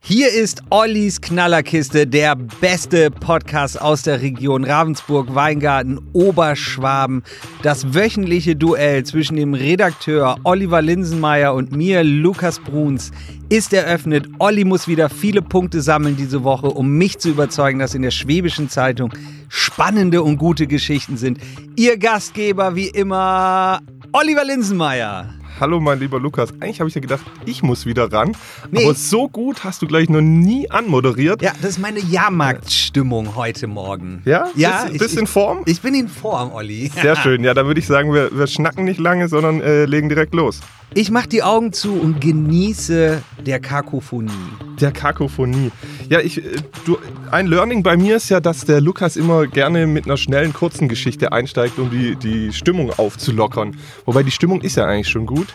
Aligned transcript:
Hier 0.00 0.32
ist 0.32 0.62
Ollis 0.70 1.20
Knallerkiste, 1.20 2.06
der 2.06 2.36
beste 2.36 3.10
Podcast 3.10 3.80
aus 3.80 4.02
der 4.02 4.20
Region 4.20 4.64
Ravensburg, 4.64 5.34
Weingarten, 5.34 6.00
Oberschwaben. 6.12 7.24
Das 7.62 7.92
wöchentliche 7.94 8.54
Duell 8.54 9.04
zwischen 9.04 9.36
dem 9.36 9.54
Redakteur 9.54 10.36
Oliver 10.44 10.80
Linsenmeier 10.80 11.54
und 11.54 11.72
mir, 11.72 12.04
Lukas 12.04 12.60
Bruns, 12.60 13.10
ist 13.48 13.72
eröffnet. 13.72 14.28
Olli 14.38 14.64
muss 14.64 14.86
wieder 14.86 15.08
viele 15.08 15.42
Punkte 15.42 15.82
sammeln 15.82 16.16
diese 16.16 16.44
Woche, 16.44 16.68
um 16.68 16.90
mich 16.96 17.18
zu 17.18 17.30
überzeugen, 17.30 17.78
dass 17.80 17.94
in 17.94 18.02
der 18.02 18.12
Schwäbischen 18.12 18.68
Zeitung 18.68 19.12
spannende 19.48 20.22
und 20.22 20.38
gute 20.38 20.66
Geschichten 20.66 21.16
sind. 21.16 21.38
Ihr 21.74 21.98
Gastgeber 21.98 22.76
wie 22.76 22.88
immer, 22.88 23.80
Oliver 24.12 24.44
Linsenmeier. 24.44 25.35
Hallo, 25.58 25.80
mein 25.80 25.98
lieber 25.98 26.20
Lukas. 26.20 26.50
Eigentlich 26.60 26.80
habe 26.80 26.88
ich 26.90 26.94
ja 26.94 27.00
gedacht, 27.00 27.24
ich 27.46 27.62
muss 27.62 27.86
wieder 27.86 28.12
ran. 28.12 28.36
Nee. 28.70 28.84
Aber 28.84 28.94
so 28.94 29.26
gut 29.26 29.64
hast 29.64 29.80
du 29.80 29.86
gleich 29.86 30.10
noch 30.10 30.20
nie 30.20 30.70
anmoderiert. 30.70 31.40
Ja, 31.40 31.52
das 31.62 31.70
ist 31.70 31.78
meine 31.78 31.98
Jahrmarktstimmung 31.98 33.36
heute 33.36 33.66
Morgen. 33.66 34.20
Ja? 34.26 34.50
Ja. 34.54 34.84
Bist, 34.84 34.98
bist 34.98 35.14
ich, 35.14 35.20
in 35.20 35.26
Form? 35.26 35.62
Ich 35.64 35.80
bin 35.80 35.94
in 35.94 36.08
Form, 36.08 36.52
Olli. 36.52 36.90
Sehr 37.00 37.16
schön. 37.22 37.42
Ja, 37.42 37.54
dann 37.54 37.66
würde 37.66 37.80
ich 37.80 37.86
sagen, 37.86 38.12
wir, 38.12 38.36
wir 38.36 38.46
schnacken 38.46 38.84
nicht 38.84 39.00
lange, 39.00 39.28
sondern 39.28 39.62
äh, 39.62 39.86
legen 39.86 40.10
direkt 40.10 40.34
los. 40.34 40.60
Ich 40.92 41.10
mache 41.10 41.28
die 41.28 41.42
Augen 41.42 41.72
zu 41.72 41.94
und 41.94 42.20
genieße 42.20 43.22
der 43.44 43.60
Kakophonie. 43.60 44.30
Der 44.78 44.92
Kakophonie. 44.92 45.70
Ja, 46.08 46.20
ich, 46.20 46.38
äh, 46.38 46.56
du, 46.84 46.98
ein 47.30 47.46
Learning 47.46 47.82
bei 47.82 47.96
mir 47.96 48.16
ist 48.16 48.28
ja, 48.28 48.40
dass 48.40 48.64
der 48.64 48.80
Lukas 48.80 49.16
immer 49.16 49.46
gerne 49.46 49.86
mit 49.86 50.06
einer 50.06 50.16
schnellen, 50.16 50.52
kurzen 50.52 50.88
Geschichte 50.88 51.32
einsteigt, 51.32 51.78
um 51.78 51.90
die, 51.90 52.16
die 52.16 52.52
Stimmung 52.52 52.90
aufzulockern. 52.96 53.76
Wobei 54.04 54.22
die 54.22 54.30
Stimmung 54.30 54.60
ist 54.60 54.76
ja 54.76 54.86
eigentlich 54.86 55.08
schon 55.08 55.26
gut. 55.26 55.48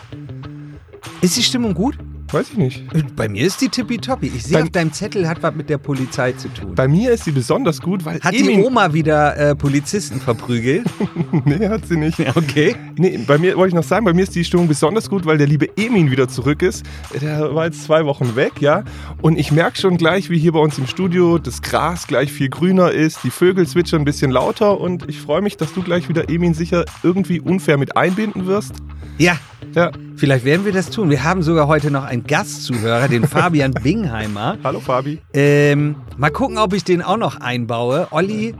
Ist 1.20 1.36
die 1.36 1.42
Stimmung 1.42 1.74
gut? 1.74 1.96
Weiß 2.32 2.50
ich 2.50 2.56
nicht. 2.56 2.82
Bei 3.14 3.28
mir 3.28 3.46
ist 3.46 3.60
die 3.60 3.68
tippitoppi. 3.68 4.32
Ich 4.34 4.44
sehe 4.44 4.62
auf 4.62 4.70
deinem 4.70 4.92
Zettel, 4.92 5.28
hat 5.28 5.42
was 5.42 5.54
mit 5.54 5.68
der 5.68 5.76
Polizei 5.76 6.32
zu 6.32 6.48
tun. 6.48 6.74
Bei 6.74 6.88
mir 6.88 7.12
ist 7.12 7.24
sie 7.24 7.30
besonders 7.32 7.80
gut, 7.80 8.06
weil. 8.06 8.20
Hat 8.20 8.32
Emin 8.32 8.60
die 8.60 8.64
Oma 8.64 8.94
wieder 8.94 9.36
äh, 9.36 9.54
Polizisten 9.54 10.18
verprügelt? 10.18 10.86
nee, 11.44 11.68
hat 11.68 11.86
sie 11.86 11.96
nicht. 11.96 12.18
Okay. 12.34 12.74
Nee, 12.96 13.18
bei 13.26 13.36
mir 13.36 13.56
wollte 13.56 13.68
ich 13.68 13.74
noch 13.74 13.84
sagen, 13.86 14.06
bei 14.06 14.14
mir 14.14 14.22
ist 14.22 14.34
die 14.34 14.44
Stimmung 14.44 14.66
besonders 14.66 15.10
gut, 15.10 15.26
weil 15.26 15.36
der 15.36 15.46
liebe 15.46 15.76
Emin 15.76 16.10
wieder 16.10 16.28
zurück 16.28 16.62
ist. 16.62 16.84
Der 17.20 17.54
war 17.54 17.66
jetzt 17.66 17.84
zwei 17.84 18.06
Wochen 18.06 18.34
weg, 18.34 18.60
ja. 18.60 18.84
Und 19.20 19.38
ich 19.38 19.52
merke 19.52 19.78
schon 19.78 19.98
gleich, 19.98 20.30
wie 20.30 20.38
hier 20.38 20.52
bei 20.52 20.60
uns 20.60 20.78
im 20.78 20.86
Studio 20.86 21.38
das 21.38 21.60
Gras 21.60 22.06
gleich 22.06 22.32
viel 22.32 22.48
grüner 22.48 22.92
ist, 22.92 23.24
die 23.24 23.30
Vögel 23.30 23.66
zwitschern 23.66 24.02
ein 24.02 24.04
bisschen 24.06 24.30
lauter 24.30 24.80
und 24.80 25.08
ich 25.08 25.18
freue 25.18 25.42
mich, 25.42 25.58
dass 25.58 25.74
du 25.74 25.82
gleich 25.82 26.08
wieder 26.08 26.30
Emin 26.30 26.54
sicher 26.54 26.86
irgendwie 27.02 27.40
unfair 27.40 27.76
mit 27.76 27.96
einbinden 27.96 28.46
wirst. 28.46 28.76
Ja, 29.18 29.36
ja. 29.74 29.90
Vielleicht 30.16 30.44
werden 30.44 30.64
wir 30.64 30.72
das 30.72 30.90
tun. 30.90 31.10
Wir 31.10 31.24
haben 31.24 31.42
sogar 31.42 31.66
heute 31.66 31.90
noch 31.90 32.04
einen 32.04 32.24
Gastzuhörer, 32.24 33.08
den 33.08 33.26
Fabian 33.26 33.72
Bingheimer. 33.82 34.58
Hallo 34.62 34.80
Fabi. 34.80 35.18
Ähm, 35.32 35.96
mal 36.16 36.30
gucken, 36.30 36.58
ob 36.58 36.74
ich 36.74 36.84
den 36.84 37.02
auch 37.02 37.16
noch 37.16 37.40
einbaue. 37.40 38.08
Olli, 38.10 38.54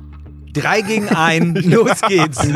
drei 0.52 0.80
gegen 0.80 1.08
ein, 1.08 1.54
los 1.64 2.00
geht's. 2.08 2.46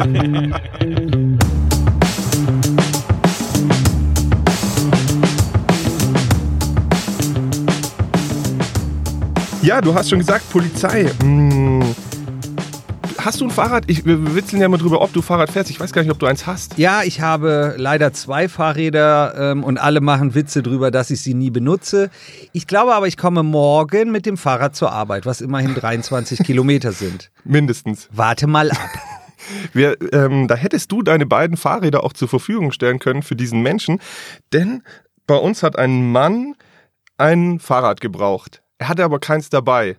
Ja, 9.62 9.80
du 9.80 9.94
hast 9.94 10.10
schon 10.10 10.20
gesagt, 10.20 10.50
Polizei. 10.50 11.10
Hm 11.20 12.05
hast 13.26 13.40
du 13.40 13.44
ein 13.44 13.50
Fahrrad? 13.50 13.84
Ich, 13.88 14.06
wir 14.06 14.36
witzeln 14.36 14.62
ja 14.62 14.68
mal 14.68 14.76
drüber, 14.78 15.02
ob 15.02 15.12
du 15.12 15.20
Fahrrad 15.20 15.50
fährst. 15.50 15.68
Ich 15.68 15.80
weiß 15.80 15.92
gar 15.92 16.02
nicht, 16.02 16.12
ob 16.12 16.18
du 16.20 16.26
eins 16.26 16.46
hast. 16.46 16.78
Ja, 16.78 17.02
ich 17.02 17.20
habe 17.20 17.74
leider 17.76 18.12
zwei 18.12 18.48
Fahrräder 18.48 19.50
ähm, 19.50 19.64
und 19.64 19.78
alle 19.78 20.00
machen 20.00 20.36
Witze 20.36 20.62
drüber, 20.62 20.92
dass 20.92 21.10
ich 21.10 21.20
sie 21.20 21.34
nie 21.34 21.50
benutze. 21.50 22.10
Ich 22.52 22.68
glaube 22.68 22.94
aber, 22.94 23.08
ich 23.08 23.16
komme 23.16 23.42
morgen 23.42 24.12
mit 24.12 24.26
dem 24.26 24.36
Fahrrad 24.36 24.76
zur 24.76 24.92
Arbeit, 24.92 25.26
was 25.26 25.40
immerhin 25.40 25.74
23 25.74 26.38
Kilometer 26.44 26.92
sind. 26.92 27.32
Mindestens. 27.44 28.08
Warte 28.12 28.46
mal 28.46 28.70
ab. 28.70 28.78
Wir, 29.72 29.96
ähm, 30.12 30.46
da 30.46 30.54
hättest 30.54 30.92
du 30.92 31.02
deine 31.02 31.26
beiden 31.26 31.56
Fahrräder 31.56 32.04
auch 32.04 32.12
zur 32.12 32.28
Verfügung 32.28 32.70
stellen 32.70 33.00
können 33.00 33.22
für 33.22 33.36
diesen 33.36 33.60
Menschen, 33.60 34.00
denn 34.52 34.82
bei 35.26 35.36
uns 35.36 35.62
hat 35.62 35.76
ein 35.76 36.10
Mann 36.10 36.54
ein 37.18 37.58
Fahrrad 37.58 38.00
gebraucht. 38.00 38.62
Er 38.78 38.88
hatte 38.88 39.04
aber 39.04 39.18
keins 39.18 39.50
dabei. 39.50 39.96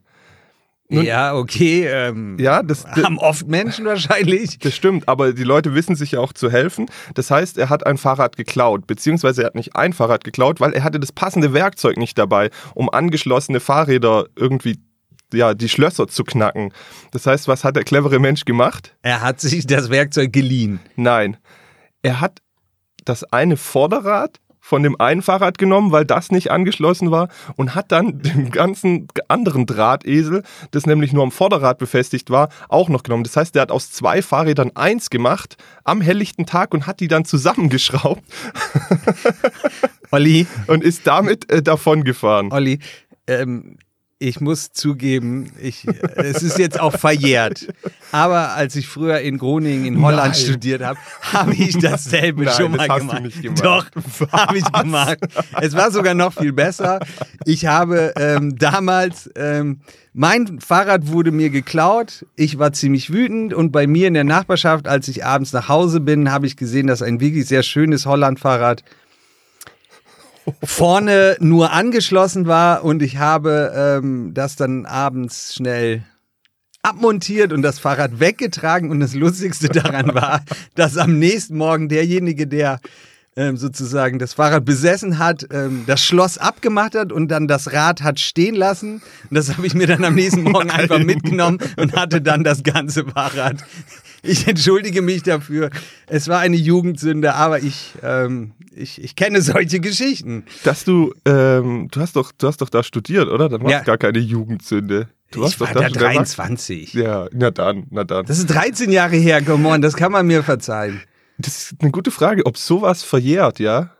Nun, 0.89 1.03
ja, 1.05 1.35
okay. 1.35 1.85
Ähm, 1.85 2.37
ja, 2.39 2.63
das, 2.63 2.83
das, 2.83 3.03
haben 3.03 3.17
oft 3.17 3.47
Menschen 3.47 3.85
wahrscheinlich. 3.85 4.57
Das 4.59 4.73
stimmt, 4.73 5.07
aber 5.09 5.33
die 5.33 5.43
Leute 5.43 5.73
wissen 5.73 5.95
sich 5.95 6.13
ja 6.13 6.19
auch 6.19 6.31
zu 6.31 6.49
helfen. 6.49 6.85
Das 7.13 7.29
heißt, 7.29 7.57
er 7.57 7.69
hat 7.69 7.85
ein 7.85 7.97
Fahrrad 7.97 8.37
geklaut, 8.37 8.87
beziehungsweise 8.87 9.41
er 9.41 9.47
hat 9.47 9.55
nicht 9.55 9.75
ein 9.75 9.91
Fahrrad 9.91 10.23
geklaut, 10.23 10.61
weil 10.61 10.73
er 10.73 10.83
hatte 10.83 10.99
das 10.99 11.11
passende 11.11 11.51
Werkzeug 11.53 11.97
nicht 11.97 12.17
dabei, 12.17 12.51
um 12.73 12.89
angeschlossene 12.89 13.59
Fahrräder 13.59 14.27
irgendwie 14.37 14.79
ja, 15.33 15.53
die 15.53 15.67
Schlösser 15.67 16.07
zu 16.07 16.23
knacken. 16.23 16.71
Das 17.11 17.27
heißt, 17.27 17.49
was 17.49 17.65
hat 17.65 17.75
der 17.75 17.83
clevere 17.83 18.19
Mensch 18.19 18.45
gemacht? 18.45 18.95
Er 19.01 19.21
hat 19.21 19.41
sich 19.41 19.67
das 19.67 19.89
Werkzeug 19.89 20.31
geliehen. 20.31 20.79
Nein. 20.95 21.35
Er 22.01 22.21
hat 22.21 22.39
das 23.03 23.25
eine 23.25 23.57
Vorderrad 23.57 24.39
von 24.67 24.83
dem 24.83 25.00
einen 25.00 25.22
Fahrrad 25.22 25.57
genommen, 25.57 25.94
weil 25.94 26.03
das 26.03 26.29
nicht 26.29 26.51
angeschlossen 26.51 27.09
war 27.09 27.29
und 27.55 27.73
hat 27.73 27.94
dann 27.94 28.22
den 28.22 28.51
ganzen 28.51 29.07
anderen 29.29 29.66
Drahtesel, 29.66 30.44
das 30.72 30.85
nämlich 30.85 31.13
nur 31.13 31.23
am 31.23 31.31
Vorderrad 31.31 31.78
befestigt 31.78 32.29
war, 32.29 32.50
auch 32.67 32.89
noch 32.89 33.03
genommen. 33.03 33.23
Das 33.23 33.38
heißt, 33.38 33.56
der 33.56 33.61
hat 33.61 33.72
aus 33.72 33.91
zwei 33.91 34.22
Fahrrädern 34.22 34.72
eins 34.75 35.09
gemacht 35.09 35.56
am 35.85 36.01
helllichten 36.01 36.45
Tag 36.45 36.73
und 36.73 36.85
hat 36.85 37.00
die 37.00 37.07
dann 37.07 37.23
zusammengeschraubt. 37.23 38.23
Olli. 40.11 40.47
Und 40.67 40.83
ist 40.83 41.07
damit 41.07 41.50
äh, 41.50 41.61
davon 41.61 42.03
gefahren. 42.03 42.50
Olli, 42.51 42.79
ähm, 43.27 43.77
ich 44.19 44.41
muss 44.41 44.72
zugeben, 44.72 45.51
ich, 45.61 45.85
es 46.16 46.41
ist 46.41 46.57
jetzt 46.57 46.79
auch 46.79 46.97
verjährt. 46.97 47.67
Aber 48.11 48.53
als 48.53 48.75
ich 48.75 48.88
früher 48.88 49.19
in 49.19 49.38
Groningen 49.38 49.85
in 49.85 50.01
Holland 50.01 50.33
Nein. 50.33 50.44
studiert 50.44 50.81
habe, 50.81 50.97
habe 51.22 51.53
ich 51.53 51.78
dasselbe 51.78 52.45
Nein, 52.45 52.53
schon 52.56 52.72
mal 52.72 52.88
das 52.88 52.97
gemacht. 52.97 53.11
Hast 53.11 53.19
du 53.19 53.23
nicht 53.25 53.41
gemacht. 53.44 53.63
Doch, 53.63 54.31
habe 54.31 54.57
ich 54.57 54.72
gemacht. 54.72 55.19
Es 55.61 55.73
war 55.75 55.91
sogar 55.91 56.16
noch 56.16 56.33
viel 56.33 56.51
besser. 56.51 57.00
Ich 57.45 57.67
habe 57.67 58.13
ähm, 58.16 58.56
damals, 58.57 59.29
ähm, 59.35 59.81
mein 60.13 60.59
Fahrrad 60.61 61.07
wurde 61.07 61.31
mir 61.31 61.51
geklaut. 61.51 62.25
Ich 62.35 62.57
war 62.57 62.73
ziemlich 62.73 63.13
wütend 63.13 63.53
und 63.53 63.72
bei 63.72 63.85
mir 63.85 64.07
in 64.07 64.16
der 64.16 64.23
Nachbarschaft, 64.23 64.88
als 64.88 65.07
ich 65.09 65.25
abends 65.25 65.53
nach 65.53 65.69
Hause 65.69 66.00
bin, 66.00 66.31
habe 66.31 66.47
ich 66.47 66.57
gesehen, 66.57 66.88
dass 66.88 67.03
ein 67.03 67.19
wirklich 67.19 67.45
sehr 67.45 67.61
schönes 67.61 68.07
Holland-Fahrrad 68.07 68.83
vorne 70.63 71.37
nur 71.39 71.71
angeschlossen 71.71 72.47
war 72.47 72.83
und 72.83 73.01
ich 73.01 73.17
habe 73.17 73.73
ähm, 73.75 74.33
das 74.33 74.55
dann 74.55 74.85
abends 74.85 75.55
schnell 75.55 76.03
abmontiert 76.81 77.51
und 77.51 77.61
das 77.61 77.79
Fahrrad 77.79 78.19
weggetragen 78.19 78.91
und 78.91 78.99
das 78.99 79.13
Lustigste 79.13 79.67
daran 79.69 80.13
war, 80.13 80.41
dass 80.75 80.97
am 80.97 81.19
nächsten 81.19 81.57
Morgen 81.57 81.89
derjenige, 81.89 82.47
der 82.47 82.79
ähm, 83.35 83.55
sozusagen 83.55 84.19
das 84.19 84.33
Fahrrad 84.33 84.65
besessen 84.65 85.19
hat, 85.19 85.45
ähm, 85.51 85.83
das 85.85 86.03
Schloss 86.03 86.37
abgemacht 86.37 86.95
hat 86.95 87.11
und 87.11 87.27
dann 87.29 87.47
das 87.47 87.71
Rad 87.71 88.01
hat 88.01 88.19
stehen 88.19 88.55
lassen. 88.55 89.01
Und 89.29 89.35
das 89.35 89.55
habe 89.55 89.67
ich 89.67 89.75
mir 89.75 89.85
dann 89.85 90.03
am 90.03 90.15
nächsten 90.15 90.41
Morgen 90.43 90.69
Nein. 90.69 90.81
einfach 90.81 90.99
mitgenommen 90.99 91.59
und 91.77 91.95
hatte 91.95 92.21
dann 92.21 92.43
das 92.43 92.63
ganze 92.63 93.05
Fahrrad. 93.05 93.63
Ich 94.27 94.47
entschuldige 94.47 95.01
mich 95.01 95.23
dafür. 95.23 95.69
Es 96.07 96.27
war 96.27 96.39
eine 96.39 96.57
Jugendsünde, 96.57 97.33
aber 97.33 97.59
ich, 97.63 97.93
ähm, 98.03 98.51
ich, 98.75 99.01
ich 99.01 99.15
kenne 99.15 99.41
solche 99.41 99.79
Geschichten. 99.79 100.43
Dass 100.63 100.83
du, 100.83 101.13
ähm, 101.25 101.88
du 101.91 101.99
hast 101.99 102.15
doch, 102.15 102.31
du 102.38 102.47
hast 102.47 102.61
doch 102.61 102.69
da 102.69 102.83
studiert, 102.83 103.29
oder? 103.29 103.49
Dann 103.49 103.61
war 103.61 103.67
es 103.67 103.73
ja. 103.73 103.83
gar 103.83 103.97
keine 103.97 104.19
Jugendsünde. 104.19 105.07
Du 105.31 105.45
ich 105.45 105.59
war 105.59 105.73
da 105.73 105.89
23. 105.89 106.93
Ja, 106.93 107.27
na 107.33 107.51
dann, 107.51 107.85
na 107.89 108.03
dann. 108.03 108.25
Das 108.25 108.38
ist 108.38 108.47
13 108.47 108.91
Jahre 108.91 109.17
her, 109.17 109.41
come 109.41 109.67
on, 109.67 109.81
das 109.81 109.95
kann 109.95 110.11
man 110.11 110.25
mir 110.25 110.44
verzeihen. 110.44 111.01
Das 111.38 111.57
ist 111.57 111.75
eine 111.81 111.91
gute 111.91 112.11
Frage, 112.11 112.45
ob 112.45 112.57
sowas 112.57 113.03
verjährt, 113.03 113.59
ja? 113.59 113.91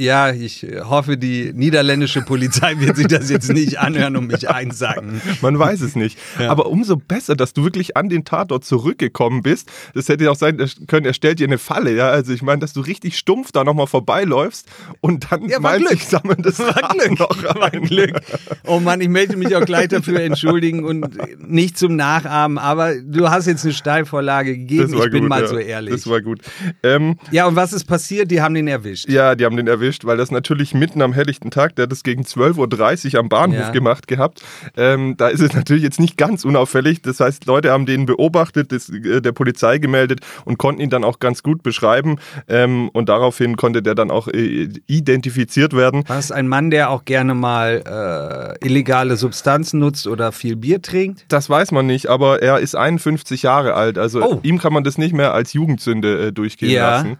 Ja, 0.00 0.32
ich 0.32 0.66
hoffe, 0.82 1.18
die 1.18 1.52
niederländische 1.52 2.22
Polizei 2.22 2.80
wird 2.80 2.96
sich 2.96 3.06
das 3.06 3.28
jetzt 3.28 3.52
nicht 3.52 3.78
anhören 3.80 4.16
und 4.16 4.28
mich 4.28 4.48
einsacken. 4.48 5.20
Man 5.42 5.58
weiß 5.58 5.82
es 5.82 5.94
nicht. 5.94 6.18
Ja. 6.38 6.50
Aber 6.50 6.68
umso 6.68 6.96
besser, 6.96 7.36
dass 7.36 7.52
du 7.52 7.64
wirklich 7.64 7.98
an 7.98 8.08
den 8.08 8.24
Tatort 8.24 8.64
zurückgekommen 8.64 9.42
bist. 9.42 9.70
Das 9.92 10.08
hätte 10.08 10.30
auch 10.30 10.36
sein 10.36 10.56
können, 10.86 11.04
er 11.04 11.12
stellt 11.12 11.38
dir 11.38 11.46
eine 11.46 11.58
Falle. 11.58 11.94
Ja? 11.94 12.08
Also 12.08 12.32
ich 12.32 12.40
meine, 12.40 12.60
dass 12.60 12.72
du 12.72 12.80
richtig 12.80 13.18
stumpf 13.18 13.52
da 13.52 13.62
nochmal 13.62 13.88
vorbeiläufst 13.88 14.66
und 15.02 15.30
dann 15.30 15.50
ja, 15.50 15.58
Glück. 15.58 15.90
sich 15.90 16.06
sammeln 16.06 16.42
das 16.42 16.58
war 16.60 16.94
Glück. 16.94 17.18
noch 17.18 17.44
rein. 17.60 17.82
Glück. 17.82 18.22
Oh 18.66 18.80
Mann, 18.80 19.02
ich 19.02 19.08
möchte 19.10 19.36
mich 19.36 19.54
auch 19.54 19.66
gleich 19.66 19.88
dafür 19.88 20.20
entschuldigen 20.20 20.82
und 20.82 21.18
nicht 21.46 21.76
zum 21.76 21.96
Nachahmen, 21.96 22.56
aber 22.56 22.94
du 22.94 23.28
hast 23.28 23.46
jetzt 23.46 23.64
eine 23.64 23.74
Steilvorlage 23.74 24.56
gegeben. 24.56 24.94
Ich 24.94 25.10
bin 25.10 25.28
mal 25.28 25.42
ja. 25.42 25.48
so 25.48 25.58
ehrlich. 25.58 25.92
Das 25.92 26.08
war 26.08 26.22
gut. 26.22 26.40
Ähm, 26.82 27.18
ja, 27.32 27.46
und 27.46 27.54
was 27.54 27.74
ist 27.74 27.84
passiert? 27.84 28.30
Die 28.30 28.40
haben 28.40 28.54
den 28.54 28.66
erwischt. 28.66 29.06
Ja, 29.06 29.34
die 29.34 29.44
haben 29.44 29.58
den 29.58 29.66
erwischt 29.66 29.89
erwischt, 29.90 30.04
weil 30.04 30.16
das 30.16 30.30
natürlich 30.30 30.72
mitten 30.74 31.02
am 31.02 31.12
helllichten 31.12 31.50
Tag, 31.50 31.74
der 31.76 31.84
hat 31.84 31.92
das 31.92 32.02
gegen 32.04 32.22
12.30 32.22 33.14
Uhr 33.14 33.20
am 33.20 33.28
Bahnhof 33.28 33.58
Ja. 33.58 33.70
gemacht 33.70 34.06
gehabt. 34.06 34.40
Ähm, 34.76 35.16
da 35.16 35.28
ist 35.28 35.40
es 35.40 35.52
natürlich 35.52 35.82
jetzt 35.82 35.98
nicht 35.98 36.16
ganz 36.16 36.44
unauffällig. 36.44 37.02
Das 37.02 37.18
heißt, 37.20 37.46
Leute 37.46 37.72
haben 37.72 37.86
den 37.86 38.06
beobachtet, 38.06 38.70
das, 38.72 38.88
äh, 38.88 39.20
der 39.20 39.32
Polizei 39.32 39.78
gemeldet 39.78 40.20
und 40.44 40.58
konnten 40.58 40.80
ihn 40.80 40.90
dann 40.90 41.02
auch 41.04 41.18
ganz 41.18 41.42
gut 41.42 41.62
beschreiben. 41.64 42.18
Ähm, 42.48 42.88
und 42.92 43.08
daraufhin 43.08 43.56
konnte 43.56 43.82
der 43.82 43.94
dann 43.96 44.10
auch 44.12 44.28
äh, 44.28 44.68
identifiziert 44.86 45.74
werden. 45.74 46.04
War 46.08 46.18
es 46.18 46.30
ein 46.30 46.46
Mann, 46.46 46.70
der 46.70 46.90
auch 46.90 47.04
gerne 47.04 47.34
mal 47.34 48.56
äh, 48.62 48.66
illegale 48.66 49.16
Substanzen 49.16 49.80
nutzt 49.80 50.06
oder 50.06 50.30
viel 50.32 50.54
Bier 50.56 50.80
trinkt? 50.82 51.24
Das 51.28 51.50
weiß 51.50 51.72
man 51.72 51.86
nicht, 51.86 52.06
aber 52.08 52.42
er 52.42 52.58
ist 52.60 52.76
51 52.76 53.42
Jahre 53.42 53.74
alt. 53.74 53.98
Also 53.98 54.20
Oh. 54.22 54.40
ihm 54.42 54.58
kann 54.58 54.72
man 54.72 54.84
das 54.84 54.98
nicht 54.98 55.14
mehr 55.14 55.32
als 55.34 55.52
Jugendsünde 55.52 56.28
äh, 56.28 56.32
durchgehen 56.32 56.70
Ja. 56.70 56.90
lassen. 56.90 57.16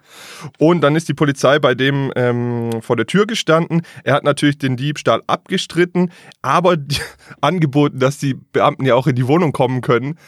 Und 0.58 0.82
dann 0.82 0.94
ist 0.94 1.08
die 1.08 1.14
Polizei 1.14 1.58
bei 1.58 1.75
dem 1.75 2.12
ähm, 2.14 2.60
vor 2.81 2.97
der 2.97 3.07
Tür 3.07 3.27
gestanden. 3.27 3.83
Er 4.05 4.15
hat 4.15 4.25
natürlich 4.25 4.59
den 4.59 4.77
Diebstahl 4.77 5.23
abgestritten, 5.27 6.11
aber 6.43 6.77
angeboten, 7.41 7.99
dass 7.99 8.19
die 8.19 8.35
Beamten 8.35 8.85
ja 8.85 8.95
auch 8.95 9.07
in 9.07 9.17
die 9.17 9.27
Wohnung 9.27 9.53
kommen 9.53 9.81
können. 9.81 10.19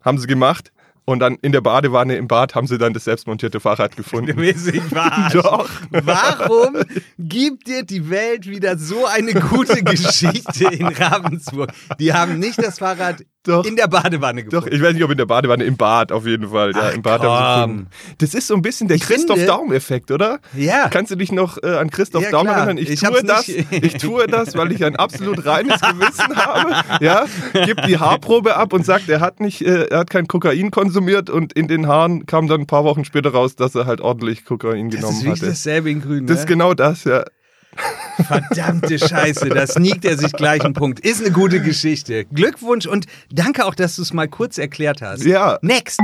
Haben 0.00 0.18
sie 0.18 0.26
gemacht. 0.26 0.70
Und 1.06 1.18
dann 1.18 1.36
in 1.42 1.52
der 1.52 1.60
Badewanne 1.60 2.16
im 2.16 2.28
Bad 2.28 2.54
haben 2.54 2.66
sie 2.66 2.78
dann 2.78 2.94
das 2.94 3.04
selbstmontierte 3.04 3.60
Fahrrad 3.60 3.94
gefunden. 3.94 4.36
Mäßig 4.40 4.80
verarscht. 4.82 5.34
Doch. 5.34 5.68
Warum 5.90 6.76
gibt 7.18 7.66
dir 7.66 7.82
die 7.82 8.08
Welt 8.08 8.48
wieder 8.48 8.78
so 8.78 9.04
eine 9.04 9.34
gute 9.34 9.82
Geschichte 9.82 10.64
in 10.68 10.86
Ravensburg? 10.86 11.70
Die 11.98 12.14
haben 12.14 12.38
nicht 12.38 12.58
das 12.58 12.78
Fahrrad 12.78 13.22
Doch. 13.46 13.64
in 13.64 13.76
der 13.76 13.88
Badewanne 13.88 14.42
Doch, 14.44 14.50
gefunden. 14.64 14.74
ich 14.74 14.82
weiß 14.82 14.94
nicht, 14.94 15.04
ob 15.04 15.10
in 15.10 15.18
der 15.18 15.26
Badewanne, 15.26 15.64
im 15.64 15.76
Bad 15.76 16.12
auf 16.12 16.26
jeden 16.26 16.48
Fall. 16.48 16.72
Ja, 16.72 16.84
Ach, 16.90 16.94
im 16.94 17.02
Bad 17.02 17.20
haben 17.22 17.28
sie 17.28 17.60
komm. 17.60 17.76
gefunden. 17.76 18.16
Das 18.18 18.34
ist 18.34 18.46
so 18.46 18.54
ein 18.54 18.62
bisschen 18.62 18.88
der 18.88 18.96
Ich 18.96 19.02
Christoph 19.02 19.44
Daum-Effekt, 19.46 20.10
oder? 20.10 20.38
Ja. 20.56 20.88
Kannst 20.88 21.10
du 21.12 21.16
dich 21.16 21.30
noch 21.30 21.58
äh, 21.62 21.76
an 21.76 21.90
Christoph 21.90 22.22
Ja, 22.22 22.30
Daum 22.30 22.46
klar. 22.46 22.56
erinnern? 22.58 22.78
Ich, 22.78 22.88
Ich 22.90 23.00
tue 23.00 23.22
das, 23.22 23.48
ich 23.48 23.94
tue 23.98 24.26
das, 24.26 24.56
weil 24.56 24.72
ich 24.72 24.84
ein 24.84 24.96
absolut 24.96 25.44
reines 25.44 25.80
Gewissen 25.80 26.36
habe. 26.36 27.04
Ja, 27.04 27.26
gib 27.66 27.82
die 27.82 27.98
Haarprobe 27.98 28.56
ab 28.56 28.72
und 28.72 28.84
sagt, 28.86 29.08
er 29.08 29.20
hat 29.20 29.40
nicht, 29.40 29.60
äh, 29.62 29.84
er 29.88 29.98
hat 30.00 30.10
kein 30.10 30.26
Kokain 30.26 30.70
konsumiert 30.70 31.28
und 31.30 31.52
in 31.52 31.68
den 31.68 31.86
Haaren 31.86 32.26
kam 32.26 32.48
dann 32.48 32.62
ein 32.62 32.66
paar 32.66 32.84
Wochen 32.84 33.04
später 33.04 33.30
raus, 33.30 33.56
dass 33.56 33.74
er 33.74 33.86
halt 33.86 34.00
ordentlich 34.00 34.44
Kokain 34.44 34.88
Das 34.90 35.00
genommen 35.00 35.16
ist 35.18 35.24
wirklich 35.24 35.40
hatte. 35.42 35.50
dasselbe 35.50 35.90
in 35.90 36.00
Grün. 36.02 36.26
Das 36.26 36.36
ne? 36.36 36.40
ist 36.42 36.46
genau 36.46 36.72
das, 36.74 37.04
ja. 37.04 37.24
Verdammte 38.26 38.98
Scheiße, 38.98 39.48
da 39.48 39.66
sneakt 39.66 40.04
er 40.04 40.16
sich 40.16 40.32
gleich 40.32 40.62
einen 40.62 40.74
Punkt. 40.74 41.00
Ist 41.00 41.20
eine 41.20 41.32
gute 41.32 41.60
Geschichte. 41.60 42.24
Glückwunsch 42.26 42.86
und 42.86 43.06
danke 43.30 43.66
auch, 43.66 43.74
dass 43.74 43.96
du 43.96 44.02
es 44.02 44.12
mal 44.12 44.28
kurz 44.28 44.58
erklärt 44.58 45.02
hast. 45.02 45.24
Ja. 45.24 45.58
Next. 45.62 45.98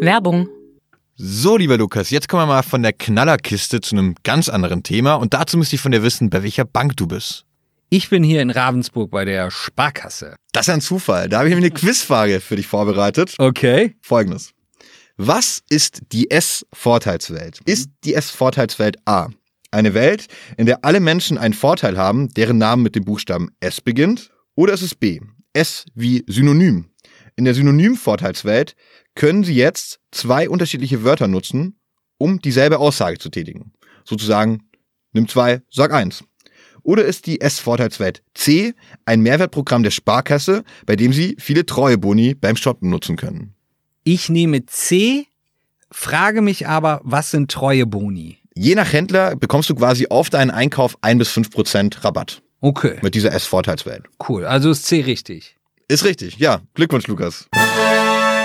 Werbung. 0.00 0.48
So, 1.16 1.56
lieber 1.56 1.78
Lukas, 1.78 2.10
jetzt 2.10 2.28
kommen 2.28 2.42
wir 2.42 2.54
mal 2.54 2.62
von 2.62 2.82
der 2.82 2.92
Knallerkiste 2.92 3.80
zu 3.80 3.94
einem 3.94 4.14
ganz 4.24 4.48
anderen 4.48 4.82
Thema 4.82 5.14
und 5.14 5.34
dazu 5.34 5.56
müsste 5.56 5.76
ich 5.76 5.82
von 5.82 5.92
dir 5.92 6.02
wissen, 6.02 6.30
bei 6.30 6.42
welcher 6.42 6.64
Bank 6.64 6.96
du 6.96 7.06
bist. 7.06 7.44
Ich 7.90 8.08
bin 8.08 8.24
hier 8.24 8.40
in 8.40 8.50
Ravensburg 8.50 9.10
bei 9.10 9.24
der 9.26 9.50
Sparkasse. 9.50 10.36
Das 10.52 10.66
ist 10.66 10.74
ein 10.74 10.80
Zufall. 10.80 11.28
Da 11.28 11.38
habe 11.38 11.48
ich 11.48 11.54
mir 11.54 11.58
eine 11.58 11.70
Quizfrage 11.70 12.40
für 12.40 12.56
dich 12.56 12.66
vorbereitet. 12.66 13.34
Okay. 13.38 13.94
Folgendes. 14.00 14.52
Was 15.18 15.60
ist 15.68 16.00
die 16.10 16.30
S-Vorteilswelt? 16.30 17.60
Ist 17.66 17.90
die 18.04 18.14
S-Vorteilswelt 18.14 18.96
A 19.04 19.28
eine 19.72 19.94
Welt, 19.94 20.26
in 20.56 20.66
der 20.66 20.84
alle 20.84 21.00
Menschen 21.00 21.38
einen 21.38 21.54
Vorteil 21.54 21.96
haben, 21.98 22.28
deren 22.28 22.58
Name 22.58 22.82
mit 22.82 22.94
dem 22.94 23.04
Buchstaben 23.04 23.50
S 23.60 23.80
beginnt? 23.80 24.30
Oder 24.54 24.74
ist 24.74 24.82
es 24.82 24.94
B? 24.94 25.20
S 25.52 25.86
wie 25.94 26.24
Synonym. 26.26 26.90
In 27.36 27.44
der 27.44 27.54
Synonym-Vorteilswelt 27.54 28.76
können 29.14 29.44
Sie 29.44 29.54
jetzt 29.54 30.00
zwei 30.10 30.48
unterschiedliche 30.48 31.02
Wörter 31.04 31.28
nutzen, 31.28 31.78
um 32.18 32.40
dieselbe 32.40 32.78
Aussage 32.78 33.18
zu 33.18 33.30
tätigen. 33.30 33.72
Sozusagen, 34.04 34.68
nimm 35.12 35.28
zwei, 35.28 35.62
sag 35.70 35.92
eins. 35.92 36.24
Oder 36.82 37.04
ist 37.04 37.26
die 37.26 37.40
S-Vorteilswelt 37.40 38.22
C 38.34 38.74
ein 39.04 39.20
Mehrwertprogramm 39.20 39.82
der 39.82 39.90
Sparkasse, 39.90 40.64
bei 40.84 40.96
dem 40.96 41.12
Sie 41.12 41.36
viele 41.38 41.64
Treueboni 41.64 42.34
beim 42.34 42.56
Shoppen 42.56 42.90
nutzen 42.90 43.16
können? 43.16 43.54
Ich 44.04 44.28
nehme 44.28 44.66
C, 44.66 45.26
frage 45.90 46.42
mich 46.42 46.66
aber, 46.66 47.00
was 47.04 47.30
sind 47.30 47.50
treue 47.50 47.86
Boni? 47.86 48.41
Je 48.54 48.74
nach 48.74 48.92
Händler 48.92 49.34
bekommst 49.36 49.70
du 49.70 49.74
quasi 49.74 50.06
auf 50.10 50.28
deinen 50.30 50.50
Einkauf 50.50 50.96
ein 51.00 51.18
bis 51.18 51.28
fünf 51.28 51.50
Prozent 51.50 52.04
Rabatt 52.04 52.42
Okay, 52.60 52.98
mit 53.02 53.14
dieser 53.14 53.32
S-Vorteilswelt. 53.32 54.04
cool. 54.28 54.44
Also 54.44 54.70
ist 54.70 54.84
C 54.86 55.00
richtig. 55.00 55.56
Ist 55.88 56.04
richtig, 56.04 56.36
ja. 56.38 56.60
Glückwunsch, 56.74 57.06
Lukas. 57.08 57.48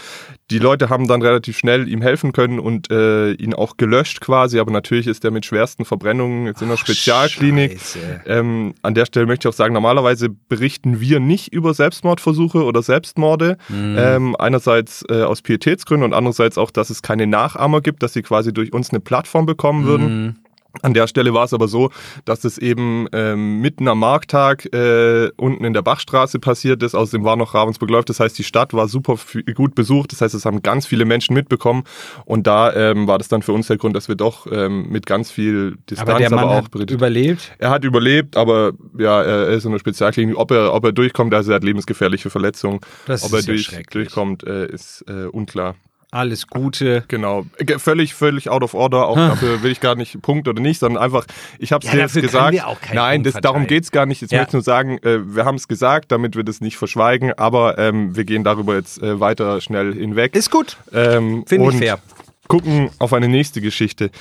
Die 0.51 0.59
Leute 0.59 0.89
haben 0.89 1.07
dann 1.07 1.21
relativ 1.21 1.57
schnell 1.57 1.87
ihm 1.87 2.01
helfen 2.01 2.31
können 2.31 2.59
und 2.59 2.91
äh, 2.91 3.31
ihn 3.33 3.53
auch 3.53 3.77
gelöscht 3.77 4.21
quasi. 4.21 4.59
Aber 4.59 4.71
natürlich 4.71 5.07
ist 5.07 5.25
er 5.25 5.31
mit 5.31 5.45
schwersten 5.45 5.83
Verbrennungen 5.85 6.45
jetzt 6.45 6.61
in 6.61 6.67
der 6.67 6.77
Ach, 6.77 6.81
Spezialklinik. 6.81 7.79
Ähm, 8.25 8.75
an 8.83 8.93
der 8.93 9.05
Stelle 9.05 9.25
möchte 9.25 9.47
ich 9.47 9.53
auch 9.53 9.57
sagen, 9.57 9.73
normalerweise 9.73 10.29
berichten 10.29 10.99
wir 10.99 11.19
nicht 11.19 11.51
über 11.51 11.73
Selbstmordversuche 11.73 12.63
oder 12.63 12.83
Selbstmorde. 12.83 13.57
Mhm. 13.69 13.95
Ähm, 13.97 14.35
einerseits 14.37 15.03
äh, 15.09 15.23
aus 15.23 15.41
Pietätsgründen 15.41 16.05
und 16.05 16.13
andererseits 16.13 16.57
auch, 16.57 16.69
dass 16.69 16.89
es 16.91 17.01
keine 17.01 17.25
Nachahmer 17.25 17.81
gibt, 17.81 18.03
dass 18.03 18.13
sie 18.13 18.21
quasi 18.21 18.53
durch 18.53 18.62
uns 18.71 18.91
eine 18.91 18.99
Plattform 18.99 19.45
bekommen 19.45 19.85
würden. 19.85 20.25
Mhm. 20.25 20.35
An 20.81 20.95
der 20.95 21.05
Stelle 21.05 21.35
war 21.35 21.45
es 21.45 21.53
aber 21.53 21.67
so, 21.67 21.91
dass 22.25 22.43
es 22.45 22.57
eben 22.57 23.07
ähm, 23.13 23.61
mitten 23.61 23.87
am 23.87 23.99
Markttag 23.99 24.73
äh, 24.73 25.29
unten 25.37 25.65
in 25.65 25.73
der 25.73 25.83
Bachstraße 25.83 26.39
passiert 26.39 26.81
ist. 26.81 26.95
Außerdem 26.95 27.23
war 27.23 27.35
noch 27.35 27.53
Ravensburg 27.53 27.91
läuft. 27.91 28.09
Das 28.09 28.19
heißt, 28.19 28.35
die 28.39 28.43
Stadt 28.43 28.73
war 28.73 28.87
super 28.87 29.17
gut 29.53 29.75
besucht. 29.75 30.11
Das 30.13 30.21
heißt, 30.21 30.33
es 30.33 30.45
haben 30.45 30.63
ganz 30.63 30.87
viele 30.87 31.05
Menschen 31.05 31.35
mitbekommen. 31.35 31.83
Und 32.25 32.47
da 32.47 32.73
ähm, 32.73 33.07
war 33.07 33.19
das 33.19 33.27
dann 33.27 33.43
für 33.43 33.53
uns 33.53 33.67
der 33.67 33.77
Grund, 33.77 33.95
dass 33.95 34.07
wir 34.07 34.15
doch 34.15 34.47
ähm, 34.51 34.89
mit 34.89 35.05
ganz 35.05 35.29
viel 35.29 35.77
Distanz 35.91 36.09
Aber 36.09 36.17
der 36.17 36.31
Mann 36.31 36.45
auch 36.45 36.63
hat 36.63 36.89
überlebt. 36.89 37.51
Er 37.59 37.69
hat 37.69 37.83
überlebt, 37.83 38.35
aber 38.35 38.71
ja, 38.97 39.21
er 39.21 39.49
ist 39.49 39.65
in 39.65 39.73
der 39.73 39.79
Spezialklinik. 39.79 40.35
Ob 40.35 40.49
er, 40.49 40.73
ob 40.73 40.83
er 40.85 40.91
durchkommt, 40.91 41.35
also 41.35 41.51
er 41.51 41.57
hat 41.57 41.63
lebensgefährliche 41.63 42.31
Verletzungen. 42.31 42.79
Das 43.05 43.23
ob 43.23 43.33
ist 43.33 43.47
er 43.47 43.53
durch, 43.53 43.65
schrecklich. 43.65 44.07
durchkommt, 44.07 44.43
äh, 44.43 44.65
ist 44.65 45.05
äh, 45.07 45.25
unklar. 45.25 45.75
Alles 46.13 46.45
Gute. 46.47 47.03
Genau. 47.07 47.45
Ge- 47.57 47.79
Völlig, 47.79 48.13
völlig 48.13 48.49
out 48.49 48.61
of 48.61 48.75
order. 48.75 49.07
Auch 49.07 49.15
dafür 49.15 49.63
will 49.63 49.71
ich 49.71 49.79
gar 49.79 49.95
nicht 49.95 50.21
Punkt 50.21 50.47
oder 50.47 50.61
nicht, 50.61 50.79
sondern 50.79 51.01
einfach, 51.01 51.25
ich 51.57 51.71
habe 51.71 51.83
es 51.83 51.91
Ja, 51.91 51.95
dir 51.97 52.01
jetzt 52.03 52.13
gesagt. 52.13 52.51
wir 52.53 52.67
auch 52.67 52.79
keinen 52.79 52.95
Nein, 52.97 53.23
Punkt 53.23 53.35
das, 53.35 53.41
darum 53.41 53.61
verteilen. 53.61 53.67
geht's 53.67 53.91
gar 53.91 54.05
nicht. 54.05 54.21
Jetzt 54.21 54.31
Ja. 54.31 54.39
möchte 54.39 54.49
ich 54.51 54.53
nur 54.53 54.61
sagen, 54.63 54.97
äh, 54.99 55.35
wir 55.35 55.45
haben 55.45 55.55
es 55.55 55.67
gesagt, 55.67 56.11
damit 56.11 56.35
wir 56.35 56.43
das 56.43 56.61
nicht 56.61 56.77
verschweigen, 56.77 57.33
aber 57.33 57.79
ähm, 57.79 58.15
wir 58.15 58.25
gehen 58.25 58.43
darüber 58.43 58.75
jetzt 58.75 59.01
äh, 59.01 59.19
weiter 59.19 59.59
schnell 59.59 59.93
hinweg. 59.95 60.35
Ist 60.35 60.51
gut. 60.51 60.77
ähm, 60.93 61.45
Finde 61.47 61.69
ich 61.71 61.77
fair. 61.77 61.97
Gucken 62.47 62.91
auf 62.99 63.11
eine 63.13 63.27
nächste 63.27 63.59
Geschichte. 63.61 64.11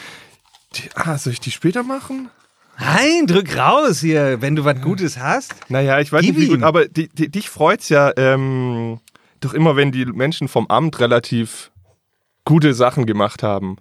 Die, 0.76 0.84
ah, 0.94 1.18
soll 1.18 1.34
ich 1.34 1.40
die 1.40 1.50
später 1.50 1.82
machen? 1.82 2.30
Nein, 2.78 3.26
drück 3.26 3.54
raus 3.58 4.00
hier, 4.00 4.40
wenn 4.40 4.56
du 4.56 4.64
was 4.64 4.80
Gutes 4.80 5.18
hast. 5.18 5.54
Naja, 5.68 6.00
ich 6.00 6.10
weiß 6.10 6.22
Gib 6.22 6.38
nicht, 6.38 6.46
wie 6.48 6.54
gut, 6.54 6.62
aber 6.62 6.86
die, 6.88 7.08
die, 7.08 7.28
dich 7.28 7.50
freut's 7.50 7.90
ja 7.90 8.12
ähm, 8.16 8.98
doch 9.40 9.52
immer, 9.52 9.76
wenn 9.76 9.92
die 9.92 10.06
Menschen 10.06 10.48
vom 10.48 10.66
Amt 10.68 10.98
relativ 11.00 11.70
gute 12.44 12.74
Sachen 12.74 13.06
gemacht 13.06 13.42
haben. 13.42 13.76